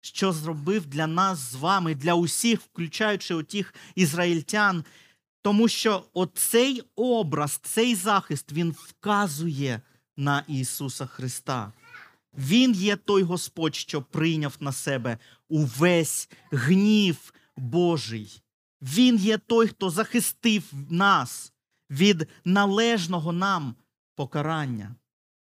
що 0.01 0.33
зробив 0.33 0.87
для 0.87 1.07
нас 1.07 1.39
з 1.39 1.55
вами, 1.55 1.95
для 1.95 2.15
усіх, 2.15 2.61
включаючи 2.61 3.35
отих 3.35 3.75
ізраїльтян. 3.95 4.85
Тому 5.43 5.69
що 5.69 6.05
оцей 6.13 6.83
образ, 6.97 7.61
цей 7.63 7.95
захист, 7.95 8.53
він 8.53 8.71
вказує 8.71 9.81
на 10.19 10.45
Ісуса 10.49 11.07
Христа. 11.07 11.73
Він 12.35 12.73
є 12.73 12.97
той 12.97 13.23
Господь, 13.23 13.75
що 13.75 14.03
прийняв 14.03 14.57
на 14.61 14.73
себе 14.73 15.19
увесь 15.49 16.29
гнів 16.51 17.35
Божий. 17.57 18.43
Він 18.83 19.17
є 19.17 19.39
той, 19.39 19.69
хто 19.69 19.91
захистив 19.91 20.73
нас 20.91 21.53
від 21.91 22.29
належного 22.45 23.33
нам 23.33 23.75
покарання. 24.17 24.95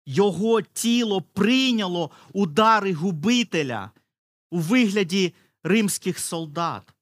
Його 0.06 0.62
тіло 0.62 1.22
прийняло 1.22 2.12
удари 2.34 2.94
губителя 2.94 3.92
у 4.52 4.60
вигляді 4.60 5.34
римських 5.64 6.20
солдат. 6.20 6.94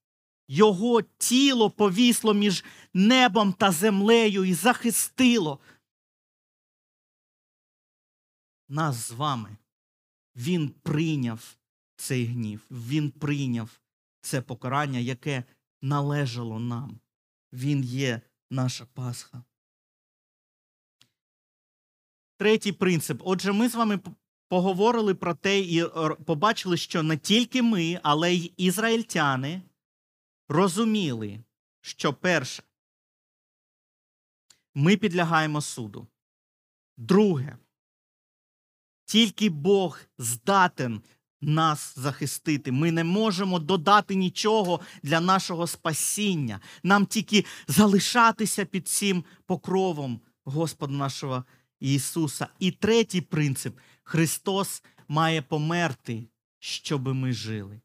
Його 0.48 1.02
тіло 1.18 1.70
повісло 1.70 2.34
між 2.34 2.64
небом 2.94 3.54
та 3.54 3.72
землею 3.72 4.46
і 4.46 4.54
захистило 4.54 5.60
нас 8.70 8.96
з 8.96 9.12
вами. 9.12 9.58
Він 10.36 10.70
прийняв 10.70 11.58
цей 11.96 12.26
гнів, 12.26 12.66
він 12.72 13.12
прийняв 13.12 13.80
це 14.22 14.42
покарання, 14.42 15.00
яке 15.00 15.44
належало 15.82 16.60
нам. 16.60 17.00
Він 17.54 17.84
є 17.84 18.22
наша 18.50 18.86
Пасха. 18.86 19.44
Третій 22.38 22.72
принцип. 22.72 23.22
Отже, 23.26 23.52
ми 23.52 23.70
з 23.70 23.76
вами 23.76 24.00
поговорили 24.48 25.16
про 25.16 25.36
те 25.36 25.60
і 25.60 25.84
побачили, 26.26 26.78
що 26.78 27.04
не 27.04 27.18
тільки 27.18 27.62
ми, 27.62 28.00
але 28.04 28.34
й 28.34 28.54
ізраїльтяни 28.58 29.62
розуміли, 30.50 31.44
що 31.82 32.14
перше, 32.14 32.64
ми 34.74 34.98
підлягаємо 34.98 35.62
суду. 35.62 36.08
Друге, 36.98 37.58
тільки 39.06 39.50
Бог 39.50 40.00
здатен 40.18 41.02
нас 41.42 41.94
захистити. 42.00 42.72
Ми 42.72 42.92
не 42.92 43.04
можемо 43.04 43.60
додати 43.60 44.16
нічого 44.16 44.80
для 45.04 45.20
нашого 45.20 45.68
спасіння. 45.68 46.60
Нам 46.84 47.06
тільки 47.06 47.46
залишатися 47.68 48.66
під 48.66 48.88
цим 48.88 49.24
покровом 49.46 50.22
Господа 50.44 50.94
нашого 50.94 51.44
Ісуса. 51.80 52.48
І 52.60 52.72
третій 52.72 53.22
принцип 53.22 53.80
Христос 54.04 54.84
має 55.08 55.42
померти, 55.42 56.28
щоб 56.60 57.08
ми 57.08 57.34
жили. 57.34 57.82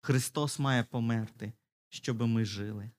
Христос 0.00 0.58
має 0.58 0.82
померти, 0.84 1.52
щоб 1.88 2.22
ми 2.22 2.44
жили. 2.44 2.90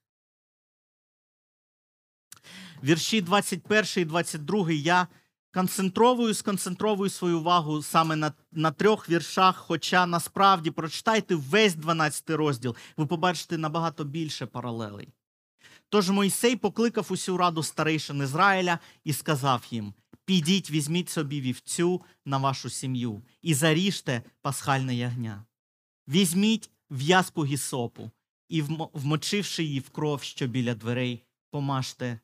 Вірші 2.84 3.20
21 3.20 3.84
і 3.96 4.04
22 4.04 4.70
я 4.70 5.08
концентровую, 5.52 6.34
сконцентровую 6.34 7.10
свою 7.10 7.38
увагу 7.38 7.82
саме 7.82 8.16
на 8.16 8.32
на 8.52 8.70
трьох 8.70 9.08
віршах. 9.08 9.56
Хоча 9.56 10.06
насправді 10.06 10.70
прочитайте 10.70 11.34
весь 11.34 11.74
12 11.74 12.30
розділ, 12.30 12.76
ви 12.96 13.06
побачите 13.06 13.58
набагато 13.58 14.04
більше 14.04 14.46
паралелей. 14.46 15.08
Тож 15.88 16.10
Мойсей 16.10 16.56
покликав 16.56 17.06
усю 17.10 17.36
раду 17.36 17.62
старейшин 17.62 18.22
Ізраїля 18.22 18.78
і 19.04 19.12
сказав 19.12 19.66
їм: 19.70 19.94
Підіть, 20.24 20.70
візьміть 20.70 21.10
собі 21.10 21.40
вівцю 21.40 22.02
на 22.24 22.38
вашу 22.38 22.70
сім'ю 22.70 23.22
і 23.42 23.54
заріжте 23.54 24.22
пасхальне 24.42 24.94
ягня. 24.94 25.44
Візьміть 26.08 26.70
в'язку 26.90 27.44
гісопу 27.44 28.10
і, 28.48 28.62
вмочивши 28.92 29.64
її 29.64 29.80
в 29.80 29.90
кров, 29.90 30.22
що 30.22 30.46
біля 30.46 30.74
дверей, 30.74 31.24
помажте 31.50 32.20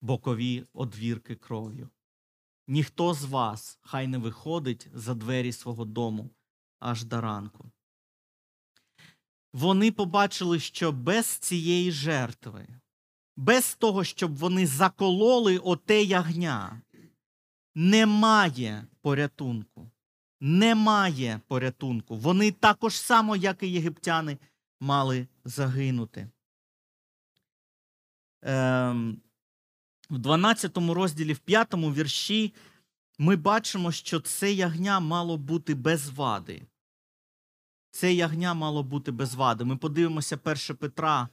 бокові 0.00 0.64
одвірки 0.72 1.34
кров'ю. 1.34 1.88
Ніхто 2.72 3.14
з 3.14 3.24
вас 3.24 3.78
хай 3.82 4.06
не 4.06 4.18
виходить 4.18 4.88
за 4.94 5.14
двері 5.14 5.52
свого 5.52 5.84
дому 5.84 6.30
аж 6.80 7.04
до 7.04 7.20
ранку. 7.20 7.70
Вони 9.52 9.92
побачили, 9.92 10.60
що 10.60 10.92
без 10.92 11.26
цієї 11.26 11.92
жертви, 11.92 12.68
без 13.36 13.74
того, 13.74 14.04
щоб 14.04 14.36
вони 14.36 14.66
закололи 14.66 15.58
оте 15.58 16.02
ягня, 16.02 16.82
немає 17.74 18.86
порятунку. 19.00 19.90
Немає 20.40 21.40
порятунку. 21.46 22.16
Вони 22.16 22.52
також 22.52 23.00
само, 23.00 23.36
як 23.36 23.62
і 23.62 23.68
єгиптяни, 23.68 24.38
мали 24.80 25.26
загинути. 25.44 26.28
Ем, 28.42 29.20
в 30.12 30.18
12 30.18 30.76
розділі, 30.76 31.32
в 31.32 31.38
5 31.38 31.74
вірші, 31.74 32.54
ми 33.18 33.36
бачимо, 33.36 33.92
що 33.92 34.20
це 34.20 34.52
ягня 34.52 35.00
мало 35.00 35.36
бути 35.36 35.74
без 35.74 36.08
вади. 36.08 36.62
Це 37.90 38.14
ягня 38.14 38.54
мало 38.54 38.82
бути 38.82 39.12
без 39.12 39.34
вади. 39.34 39.64
Ми 39.64 39.76
подивимося 39.76 40.38
1 40.44 40.76
Петра, 40.76 41.28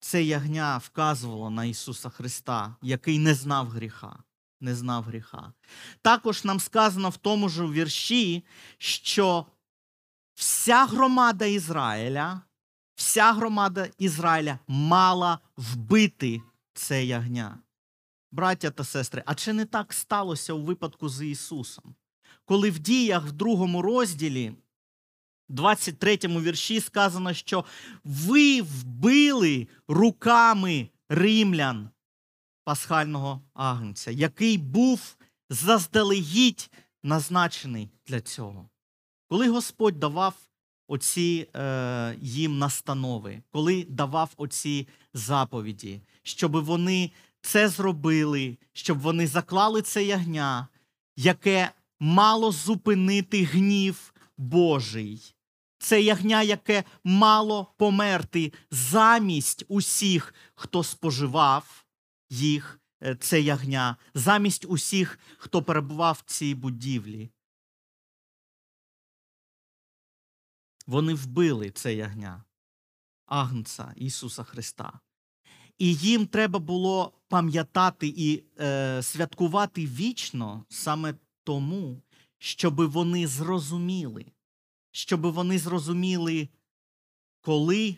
це 0.00 0.22
ягня 0.22 0.78
вказувало 0.78 1.50
на 1.50 1.64
Ісуса 1.64 2.10
Христа, 2.10 2.76
який 2.82 3.18
не 3.18 3.34
знав 3.34 3.68
гріха. 3.68 4.22
Не 4.60 4.74
знав 4.74 5.04
гріха. 5.04 5.52
Також 6.02 6.44
нам 6.44 6.60
сказано 6.60 7.10
в 7.10 7.16
тому 7.16 7.48
ж 7.48 7.66
вірші, 7.66 8.44
що 8.78 9.46
вся 10.34 10.86
громада 10.86 11.44
Ізраїля, 11.44 12.40
вся 12.94 13.32
громада 13.32 13.88
Ізраїля 13.98 14.58
мала 14.66 15.38
вбити 15.56 16.42
це 16.74 17.04
ягня 17.04 17.58
браття 18.32 18.70
та 18.70 18.84
сестри, 18.84 19.22
а 19.26 19.34
чи 19.34 19.52
не 19.52 19.64
так 19.64 19.92
сталося 19.92 20.52
у 20.52 20.62
випадку 20.62 21.08
з 21.08 21.26
Ісусом? 21.26 21.94
Коли 22.44 22.70
в 22.70 22.78
діях 22.78 23.26
в 23.26 23.32
другому 23.32 23.82
розділі, 23.82 24.52
23 25.48 26.18
вірші, 26.24 26.80
сказано, 26.80 27.34
що 27.34 27.64
ви 28.04 28.62
вбили 28.62 29.68
руками 29.88 30.88
римлян 31.08 31.90
пасхального 32.64 33.42
агнця, 33.54 34.10
який 34.10 34.58
був 34.58 35.16
заздалегідь 35.50 36.70
назначений 37.02 37.90
для 38.06 38.20
цього. 38.20 38.68
Коли 39.28 39.48
Господь 39.48 39.98
давав 39.98 40.34
оці 40.88 41.48
е, 41.56 42.16
їм 42.20 42.58
настанови, 42.58 43.42
коли 43.50 43.86
давав 43.88 44.30
оці 44.36 44.88
заповіді, 45.14 46.00
щоб 46.22 46.56
вони 46.56 47.10
це 47.42 47.68
зробили, 47.68 48.58
щоб 48.72 48.98
вони 48.98 49.26
заклали 49.26 49.82
це 49.82 50.04
ягня, 50.04 50.68
яке 51.16 51.72
мало 52.00 52.52
зупинити 52.52 53.44
гнів 53.44 54.14
Божий. 54.38 55.34
Це 55.78 56.02
ягня, 56.02 56.42
яке 56.42 56.84
мало 57.04 57.74
померти 57.76 58.52
замість 58.70 59.64
усіх, 59.68 60.34
хто 60.54 60.84
споживав 60.84 61.84
їх, 62.30 62.80
е, 63.02 63.16
це 63.16 63.40
ягня, 63.40 63.96
замість 64.14 64.64
усіх, 64.64 65.18
хто 65.38 65.62
перебував 65.62 66.22
в 66.26 66.30
цій 66.30 66.54
будівлі. 66.54 67.30
Вони 70.86 71.14
вбили 71.14 71.70
це 71.70 71.94
ягня, 71.94 72.44
Агнца 73.26 73.92
Ісуса 73.96 74.44
Христа. 74.44 75.00
І 75.80 75.94
їм 75.94 76.26
треба 76.26 76.58
було 76.58 77.12
пам'ятати 77.28 78.14
і 78.16 78.42
е, 78.60 79.02
святкувати 79.02 79.86
вічно 79.86 80.64
саме 80.68 81.14
тому, 81.44 82.02
щоб 82.38 82.90
вони 82.90 83.26
зрозуміли, 83.26 84.26
щоб 84.90 85.26
вони 85.26 85.58
зрозуміли, 85.58 86.48
коли 87.40 87.96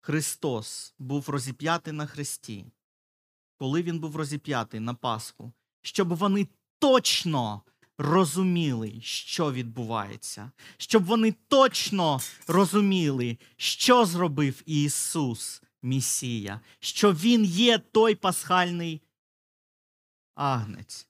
Христос 0.00 0.94
був 0.98 1.28
розіп'ятий 1.28 1.92
на 1.92 2.06
Христі, 2.06 2.66
коли 3.58 3.82
Він 3.82 3.98
був 3.98 4.16
розіп'ятий 4.16 4.80
на 4.80 4.94
Пасху, 4.94 5.52
щоб 5.82 6.08
вони 6.14 6.48
точно 6.78 7.62
розуміли, 7.98 9.00
що 9.02 9.52
відбувається, 9.52 10.50
щоб 10.76 11.04
вони 11.04 11.34
точно 11.48 12.20
розуміли, 12.46 13.38
що 13.56 14.06
зробив 14.06 14.62
Ісус, 14.66 15.62
Месія, 15.82 16.60
що 16.80 17.12
Він 17.12 17.44
є 17.44 17.78
той 17.78 18.14
пасхальний 18.14 19.02
агнець. 20.34 21.08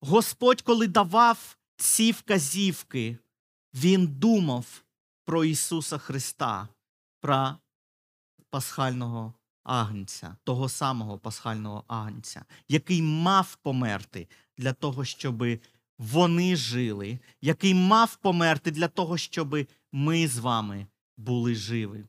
Господь, 0.00 0.62
коли 0.62 0.86
давав 0.86 1.56
ці 1.76 2.12
вказівки, 2.12 3.18
Він 3.74 4.06
думав 4.06 4.84
про 5.24 5.44
Ісуса 5.44 5.98
Христа, 5.98 6.68
про 7.20 7.56
пасхального 8.50 9.34
агнця, 9.64 10.36
того 10.44 10.68
самого 10.68 11.18
пасхального 11.18 11.84
агнця, 11.86 12.44
який 12.68 13.02
мав 13.02 13.56
померти 13.56 14.28
для 14.56 14.72
того, 14.72 15.04
щоби 15.04 15.60
вони 15.98 16.56
жили, 16.56 17.18
який 17.40 17.74
мав 17.74 18.16
померти 18.16 18.70
для 18.70 18.88
того, 18.88 19.18
щоб 19.18 19.66
ми 19.92 20.28
з 20.28 20.38
вами 20.38 20.86
були 21.16 21.54
живі. 21.54 22.04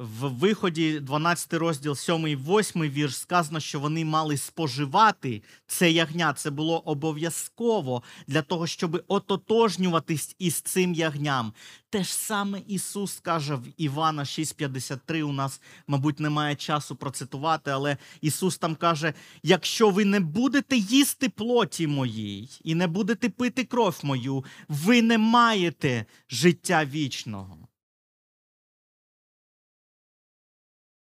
В 0.00 0.28
виході 0.28 1.00
12 1.00 1.52
розділ 1.52 1.96
7 1.96 2.26
і 2.26 2.36
8 2.36 2.82
вірш 2.82 3.16
сказано, 3.16 3.60
що 3.60 3.80
вони 3.80 4.04
мали 4.04 4.36
споживати 4.36 5.42
це 5.66 5.90
ягня. 5.90 6.32
Це 6.32 6.50
було 6.50 6.78
обов'язково 6.78 8.02
для 8.26 8.42
того, 8.42 8.66
щоб 8.66 9.04
ототожнюватись 9.08 10.36
із 10.38 10.54
цим 10.54 10.94
ягням. 10.94 11.52
Те 11.90 12.04
ж 12.04 12.14
саме 12.14 12.60
Ісус 12.66 13.20
каже 13.20 13.54
в 13.54 13.64
Івана 13.76 14.22
6,53. 14.22 15.22
У 15.22 15.32
нас, 15.32 15.60
мабуть, 15.86 16.20
немає 16.20 16.56
часу 16.56 16.96
процитувати, 16.96 17.70
але 17.70 17.96
Ісус 18.20 18.58
там 18.58 18.74
каже: 18.74 19.14
якщо 19.42 19.90
ви 19.90 20.04
не 20.04 20.20
будете 20.20 20.76
їсти 20.76 21.28
плоті 21.28 21.86
моїй 21.86 22.48
і 22.64 22.74
не 22.74 22.86
будете 22.86 23.28
пити 23.28 23.64
кров 23.64 24.00
мою, 24.02 24.44
ви 24.68 25.02
не 25.02 25.18
маєте 25.18 26.04
життя 26.30 26.84
вічного. 26.84 27.69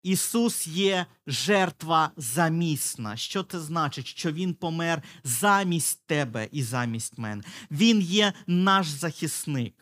Ісус 0.04 0.68
є 0.68 1.06
жертва 1.28 2.12
замісна. 2.18 3.18
Що 3.18 3.44
це 3.44 3.60
значить? 3.60 4.08
Що 4.08 4.32
Він 4.32 4.54
помер 4.54 5.04
замість 5.24 6.06
тебе 6.06 6.48
і 6.52 6.64
замість 6.64 7.18
мене. 7.18 7.44
Він 7.72 8.02
є 8.02 8.34
наш 8.48 8.88
захисник. 8.88 9.74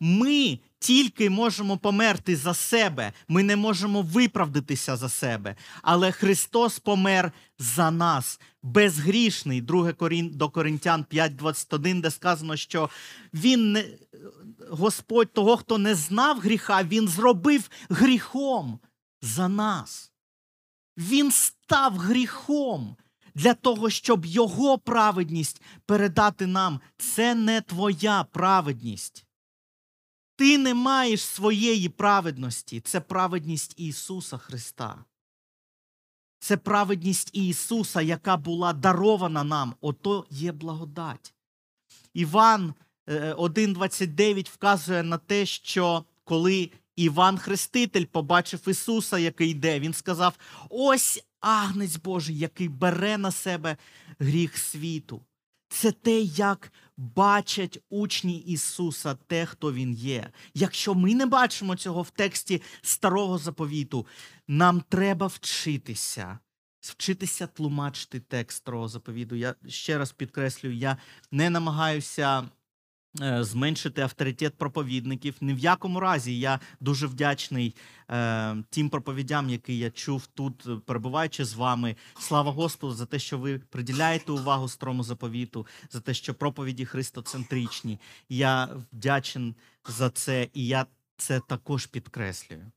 Ми 0.00 0.58
тільки 0.78 1.30
можемо 1.30 1.78
померти 1.78 2.36
за 2.36 2.54
себе, 2.54 3.12
ми 3.28 3.42
не 3.42 3.56
можемо 3.56 4.02
виправдатися 4.02 4.96
за 4.96 5.08
себе. 5.08 5.56
Але 5.82 6.12
Христос 6.12 6.78
помер 6.78 7.32
за 7.58 7.90
нас, 7.90 8.40
безгрішний, 8.62 9.60
2 9.60 9.92
до 10.32 10.50
Коринтян 10.50 11.04
5,21, 11.12 12.00
де 12.00 12.10
сказано, 12.10 12.56
що 12.56 12.90
Він 13.34 13.72
не 13.72 13.84
Господь 14.70 15.32
того, 15.32 15.56
хто 15.56 15.78
не 15.78 15.94
знав 15.94 16.40
гріха, 16.40 16.82
Він 16.82 17.08
зробив 17.08 17.70
гріхом 17.88 18.80
за 19.22 19.48
нас. 19.48 20.12
Він 20.96 21.30
став 21.30 21.96
гріхом 21.98 22.96
для 23.34 23.54
того, 23.54 23.90
щоб 23.90 24.26
його 24.26 24.78
праведність 24.78 25.62
передати 25.86 26.46
нам. 26.46 26.80
Це 26.98 27.34
не 27.34 27.60
твоя 27.60 28.24
праведність. 28.24 29.26
Ти 30.36 30.58
не 30.58 30.74
маєш 30.74 31.22
своєї 31.22 31.88
праведності. 31.88 32.80
Це 32.80 33.00
праведність 33.00 33.74
Ісуса 33.76 34.38
Христа. 34.38 35.04
Це 36.38 36.56
праведність 36.56 37.30
Ісуса, 37.32 38.00
яка 38.00 38.36
була 38.36 38.72
дарована 38.72 39.44
нам. 39.44 39.74
Ото 39.80 40.26
є 40.30 40.52
благодать. 40.52 41.34
Іван 42.14 42.74
1,29 43.06 44.38
е, 44.38 44.50
вказує 44.54 45.02
на 45.02 45.18
те, 45.18 45.46
що 45.46 46.04
коли 46.24 46.70
Іван 46.96 47.38
Хреститель 47.38 48.04
побачив 48.04 48.68
Ісуса, 48.68 49.18
який 49.18 49.50
йде. 49.50 49.80
Він 49.80 49.94
сказав: 49.94 50.38
ось 50.70 51.24
агнець 51.40 51.96
Божий, 51.96 52.38
який 52.38 52.68
бере 52.68 53.18
на 53.18 53.30
себе 53.30 53.76
гріх 54.18 54.58
світу. 54.58 55.22
Це 55.68 55.92
те, 55.92 56.20
як 56.20 56.72
бачать 56.96 57.78
учні 57.90 58.38
Ісуса, 58.38 59.14
те, 59.14 59.46
хто 59.46 59.72
Він 59.72 59.94
є. 59.94 60.30
Якщо 60.54 60.94
ми 60.94 61.14
не 61.14 61.26
бачимо 61.26 61.76
цього 61.76 62.02
в 62.02 62.10
тексті 62.10 62.62
старого 62.82 63.38
заповіту, 63.38 64.06
нам 64.48 64.80
треба 64.80 65.26
вчитися. 65.26 66.38
Вчитися 66.80 67.46
тлумачити 67.46 68.20
текст 68.20 68.56
старого 68.58 68.88
заповіту. 68.88 69.36
Я 69.36 69.54
ще 69.68 69.98
раз 69.98 70.12
підкреслюю, 70.12 70.76
я 70.76 70.96
не 71.30 71.50
намагаюся. 71.50 72.48
Е, 73.20 73.44
зменшити 73.44 74.00
авторитет 74.00 74.54
проповідників. 74.54 75.34
Ні 75.40 75.54
в 75.54 75.58
якому 75.58 76.00
разі 76.00 76.38
я 76.38 76.60
дуже 76.80 77.06
вдячний 77.06 77.76
е, 78.10 78.56
тим 78.70 78.88
проповідям, 78.88 79.50
які 79.50 79.78
я 79.78 79.90
чув 79.90 80.26
тут, 80.26 80.84
перебуваючи 80.86 81.44
з 81.44 81.54
вами. 81.54 81.96
Слава 82.18 82.52
Господу 82.52 82.94
за 82.94 83.06
те, 83.06 83.18
що 83.18 83.38
ви 83.38 83.58
приділяєте 83.58 84.32
увагу 84.32 84.68
старому 84.68 85.02
заповіту, 85.04 85.66
за 85.90 86.00
те, 86.00 86.14
що 86.14 86.34
проповіді 86.34 86.84
христоцентричні. 86.84 88.00
Я 88.28 88.68
вдячен 88.92 89.54
за 89.88 90.10
це, 90.10 90.48
і 90.54 90.66
я 90.66 90.86
це 91.16 91.40
також 91.48 91.86
підкреслюю. 91.86 92.72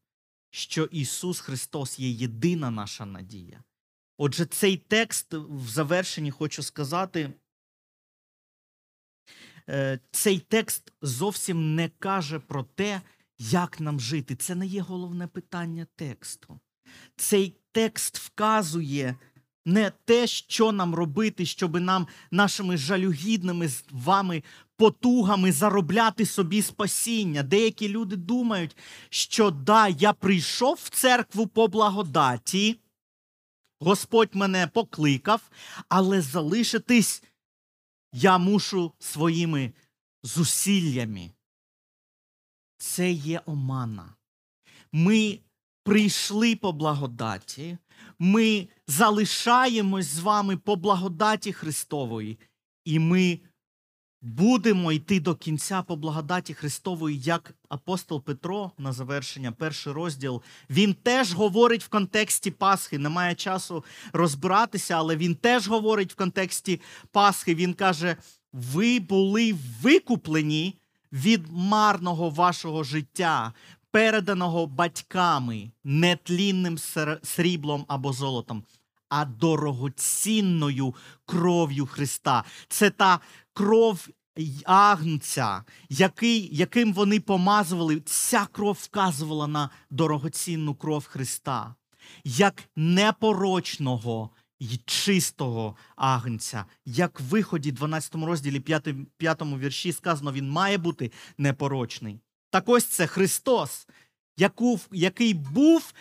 Що 0.51 0.83
Ісус 0.83 1.39
Христос 1.39 1.99
є 1.99 2.09
єдина 2.09 2.71
наша 2.71 3.05
надія. 3.05 3.63
Отже, 4.17 4.45
цей 4.45 4.77
текст 4.77 5.33
в 5.33 5.67
завершенні 5.67 6.31
хочу 6.31 6.63
сказати. 6.63 7.33
Е, 9.69 9.99
цей 10.11 10.39
текст 10.39 10.93
зовсім 11.01 11.75
не 11.75 11.89
каже 11.99 12.39
про 12.39 12.63
те, 12.63 13.01
як 13.39 13.79
нам 13.79 13.99
жити. 13.99 14.35
Це 14.35 14.55
не 14.55 14.65
є 14.65 14.81
головне 14.81 15.27
питання 15.27 15.87
тексту. 15.95 16.59
Цей 17.15 17.55
текст 17.71 18.17
вказує 18.17 19.15
не 19.65 19.91
те, 20.05 20.27
що 20.27 20.71
нам 20.71 20.95
робити, 20.95 21.45
щоб 21.45 21.79
нам 21.79 22.07
нашими 22.31 22.77
жалюгідними 22.77 23.67
з 23.67 23.83
вами 23.91 24.43
потугами 24.77 25.51
заробляти 25.51 26.25
собі 26.25 26.61
спасіння. 26.61 27.43
Деякі 27.43 27.89
люди 27.89 28.15
думають, 28.15 28.77
що 29.09 29.51
да, 29.51 29.87
я 29.87 30.13
прийшов 30.13 30.79
в 30.83 30.89
церкву 30.89 31.47
по 31.47 31.67
благодаті, 31.67 32.79
Господь 33.79 34.29
мене 34.35 34.67
покликав, 34.67 35.41
але 35.89 36.21
залишитись 36.21 37.23
я 38.15 38.37
мушу 38.37 38.91
своїми 38.99 39.73
зусиллями. 40.23 41.31
Це 42.77 43.11
є 43.11 43.41
омана. 43.45 44.15
Ми 44.91 45.39
прийшли 45.83 46.55
по 46.55 46.71
благодаті, 46.71 47.77
ми 48.19 48.67
залишаємось 48.87 50.05
з 50.05 50.19
вами 50.19 50.57
по 50.57 50.75
благодаті 50.75 51.53
Христової, 51.53 52.39
і 52.85 52.99
ми 52.99 53.39
будемо 54.25 54.91
йти 54.91 55.19
до 55.19 55.35
кінця 55.35 55.81
по 55.81 55.95
благодаті 55.95 56.53
Христової, 56.53 57.19
як 57.19 57.53
апостол 57.69 58.23
Петро 58.23 58.71
на 58.77 58.93
завершення, 58.93 59.51
перший 59.51 59.93
розділ. 59.93 60.41
Він 60.69 60.93
теж 60.93 61.33
говорить 61.33 61.83
в 61.83 61.87
контексті 61.87 62.51
Пасхи. 62.51 62.97
Немає 62.97 63.35
часу 63.35 63.83
розбиратися, 64.13 64.93
але 64.93 65.15
він 65.15 65.35
теж 65.35 65.67
говорить 65.67 66.11
в 66.11 66.15
контексті 66.15 66.81
Пасхи. 67.11 67.55
Він 67.55 67.73
каже: 67.73 68.15
ви 68.53 68.99
були 68.99 69.55
викуплені 69.81 70.75
від 71.11 71.45
марного 71.51 72.29
вашого 72.29 72.83
життя, 72.83 73.53
переданого 73.91 74.67
батьками, 74.67 75.71
нетлінним 75.83 76.77
сріблом 77.23 77.85
або 77.87 78.13
золотом, 78.13 78.63
а 79.09 79.25
дорогоцінною 79.25 80.95
кров'ю 81.25 81.85
Христа. 81.85 82.43
Це 82.67 82.89
та 82.89 83.19
кров 83.53 84.07
агнця, 84.65 85.63
який, 85.89 86.55
яким 86.55 86.93
вони 86.93 87.19
помазували. 87.19 87.99
Ця 87.99 88.45
кров 88.45 88.79
вказувала 88.81 89.47
на 89.47 89.69
дорогоцінну 89.89 90.75
кров 90.75 91.05
Христа, 91.05 91.75
як 92.23 92.63
непорочного 92.75 94.29
й 94.59 94.79
чистого 94.85 95.75
агнця. 95.95 96.65
Як 96.85 97.19
в 97.19 97.23
виході, 97.23 97.71
12 97.71 98.15
розділі 98.15 98.59
5, 98.59 98.87
5 99.17 99.41
вірші 99.41 99.91
сказано, 99.91 100.31
він 100.31 100.49
має 100.49 100.77
бути 100.77 101.11
непорочний. 101.37 102.19
Так 102.49 102.69
ось 102.69 102.85
це 102.85 103.07
Христос, 103.07 103.87
яку, 104.37 104.79
який 104.91 105.33
був 105.33 105.93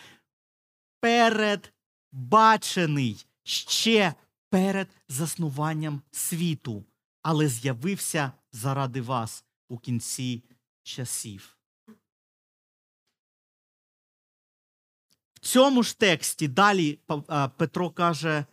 передбачений 1.01 3.27
ще 3.45 4.15
перед 4.51 4.89
заснуванням 5.09 6.03
світу, 6.11 6.85
але 7.25 7.49
з'явився 7.49 8.33
заради 8.53 9.01
вас 9.01 9.45
у 9.69 9.79
кінці 9.79 10.45
часів. 10.83 11.59
В 15.35 15.39
цьому 15.41 15.83
ж 15.83 15.99
тексті 15.99 16.49
далі 16.49 16.99
Петро 17.57 17.91
каже: 17.91 18.47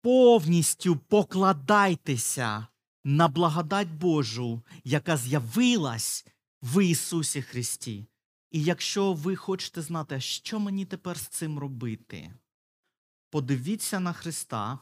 повністю 0.00 0.96
покладайтеся 0.96 2.66
на 3.04 3.28
благодать 3.28 3.88
Божу, 3.88 4.62
яка 4.84 5.16
з'явилась 5.16 6.26
в 6.62 6.84
Ісусі 6.84 7.42
Христі. 7.42 8.06
І 8.50 8.62
якщо 8.62 9.12
ви 9.12 9.36
хочете 9.36 9.82
знати, 9.82 10.20
що 10.20 10.60
мені 10.60 10.86
тепер 10.86 11.18
з 11.18 11.28
цим 11.28 11.58
робити, 11.58 12.34
подивіться 13.30 14.00
на 14.00 14.12
Христа, 14.12 14.78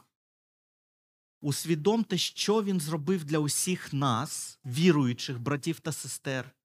усвідомте, 1.45 2.17
що 2.17 2.63
Він 2.63 2.79
зробив 2.79 3.23
для 3.23 3.39
усіх 3.39 3.93
нас, 3.93 4.59
віруючих 4.65 5.39
братів 5.39 5.79
та 5.79 5.91
сестер, 5.91 6.55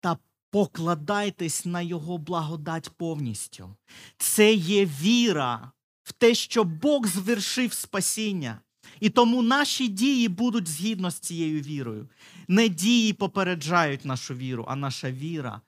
та 0.00 0.18
покладайтесь 0.50 1.64
на 1.64 1.82
Його 1.82 2.18
благодать 2.18 2.90
повністю. 2.90 3.76
Це 4.18 4.54
є 4.54 4.86
віра 4.86 5.72
в 6.02 6.12
те, 6.12 6.34
що 6.34 6.64
Бог 6.64 7.06
звершив 7.06 7.72
спасіння. 7.72 8.60
І 9.00 9.10
тому 9.10 9.42
наші 9.42 9.88
дії 9.88 10.28
будуть 10.28 10.68
згідно 10.68 11.10
з 11.10 11.18
цією 11.18 11.60
вірою. 11.60 12.08
Не 12.48 12.68
дії 12.68 13.12
попереджають 13.12 14.04
нашу 14.04 14.34
віру, 14.34 14.64
а 14.68 14.76
наша 14.76 15.10
віра 15.10 15.60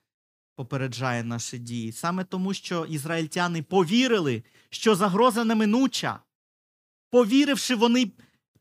попереджає 0.55 1.23
наші 1.23 1.57
дії. 1.57 1.91
Саме 1.91 2.23
тому, 2.23 2.53
що 2.53 2.85
ізраїльтяни 2.85 3.63
повірили, 3.63 4.43
що 4.69 4.95
загроза 4.95 5.43
неминуча. 5.43 6.19
Повіривши, 7.13 7.75
вони 7.75 8.11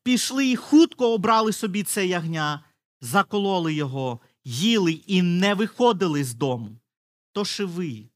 пішли 0.03 0.51
і 0.51 0.57
хутко 0.57 1.13
обрали 1.15 1.53
собі 1.53 1.83
це 1.83 2.07
ягня, 2.07 2.65
закололи 3.01 3.75
його, 3.75 4.21
їли 4.45 4.93
і 4.93 5.23
не 5.23 5.55
виходили 5.55 6.25
з 6.25 6.35
дому. 6.35 6.77
Тож 7.33 7.61
і 7.61 7.65
ви, 7.65 8.09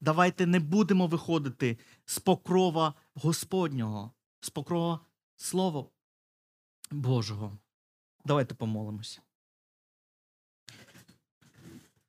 давайте 0.00 0.46
не 0.46 0.60
будемо 0.60 1.06
виходити 1.06 1.78
з 2.04 2.18
покрова 2.18 2.94
Господнього, 3.14 4.12
з 4.40 4.50
покрова 4.50 5.00
Слова 5.36 5.86
Божого. 6.90 7.58
Давайте 8.24 8.54
помолимося. 8.54 9.20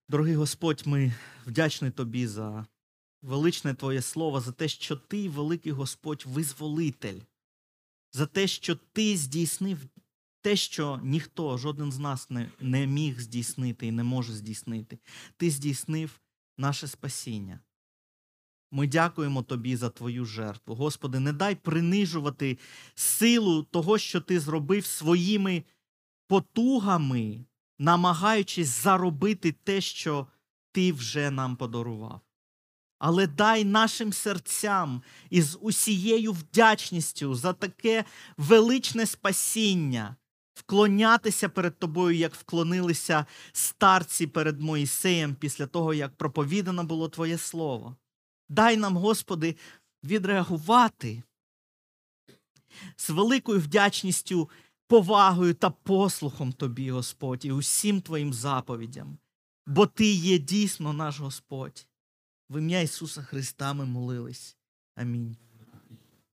Дорогий 0.09 0.35
Господь, 0.35 0.83
ми 0.85 1.13
вдячні 1.45 1.91
Тобі 1.91 2.27
за 2.27 2.65
величне 3.21 3.73
Твоє 3.73 4.01
Слово, 4.01 4.41
за 4.41 4.51
те, 4.51 4.67
що 4.67 4.95
Ти, 4.95 5.29
великий 5.29 5.71
Господь, 5.71 6.23
визволитель, 6.27 7.19
за 8.11 8.25
те, 8.25 8.47
що 8.47 8.75
Ти 8.75 9.17
здійснив 9.17 9.79
те, 10.41 10.55
що 10.55 10.99
ніхто, 11.03 11.57
жоден 11.57 11.91
з 11.91 11.99
нас 11.99 12.29
не, 12.29 12.49
не 12.59 12.87
міг 12.87 13.19
здійснити 13.19 13.87
і 13.87 13.91
не 13.91 14.03
може 14.03 14.33
здійснити. 14.33 14.99
Ти 15.37 15.51
здійснив 15.51 16.21
наше 16.57 16.87
спасіння. 16.87 17.59
Ми 18.71 18.87
дякуємо 18.87 19.43
Тобі 19.43 19.75
за 19.75 19.89
Твою 19.89 20.25
жертву. 20.25 20.75
Господи, 20.75 21.19
не 21.19 21.33
дай 21.33 21.55
принижувати 21.55 22.57
силу 22.95 23.63
того, 23.63 23.97
що 23.97 24.21
Ти 24.21 24.39
зробив 24.39 24.85
своїми 24.85 25.63
потугами, 26.27 27.45
намагаючись 27.79 28.83
заробити 28.83 29.51
те, 29.51 29.81
що 29.81 30.27
Ти 30.71 30.93
вже 30.93 31.31
нам 31.31 31.55
подарував. 31.55 32.21
Але 33.03 33.27
дай 33.27 33.65
нашим 33.65 34.13
серцям 34.13 35.01
із 35.29 35.57
усією 35.61 36.31
вдячністю 36.31 37.35
за 37.35 37.53
таке 37.53 38.05
величне 38.37 39.05
спасіння 39.05 40.15
вклонятися 40.53 41.49
перед 41.49 41.79
тобою, 41.79 42.17
як 42.17 42.35
вклонилися 42.35 43.25
старці 43.51 44.27
перед 44.27 44.61
Моїсеєм 44.61 45.35
після 45.35 45.67
того, 45.67 45.93
як 45.93 46.15
проповідано 46.15 46.83
було 46.83 47.09
Твоє 47.09 47.37
Слово. 47.37 47.95
Дай 48.49 48.77
нам, 48.77 48.97
Господи, 48.97 49.55
відреагувати 50.03 51.23
з 52.95 53.09
великою 53.09 53.59
вдячністю, 53.59 54.49
повагою 54.87 55.53
та 55.53 55.69
послухом 55.69 56.53
Тобі, 56.53 56.91
Господь, 56.91 57.45
і 57.45 57.51
усім 57.51 58.01
Твоїм 58.01 58.33
заповідям, 58.33 59.17
бо 59.67 59.85
Ти 59.85 60.11
є 60.11 60.37
дійсно 60.37 60.93
наш 60.93 61.19
Господь. 61.19 61.87
В 62.51 62.57
ім'я 62.57 62.81
Ісуса 62.81 63.21
Христа 63.21 63.73
ми 63.73 63.85
молились. 63.85 64.57
Амінь. 64.95 65.37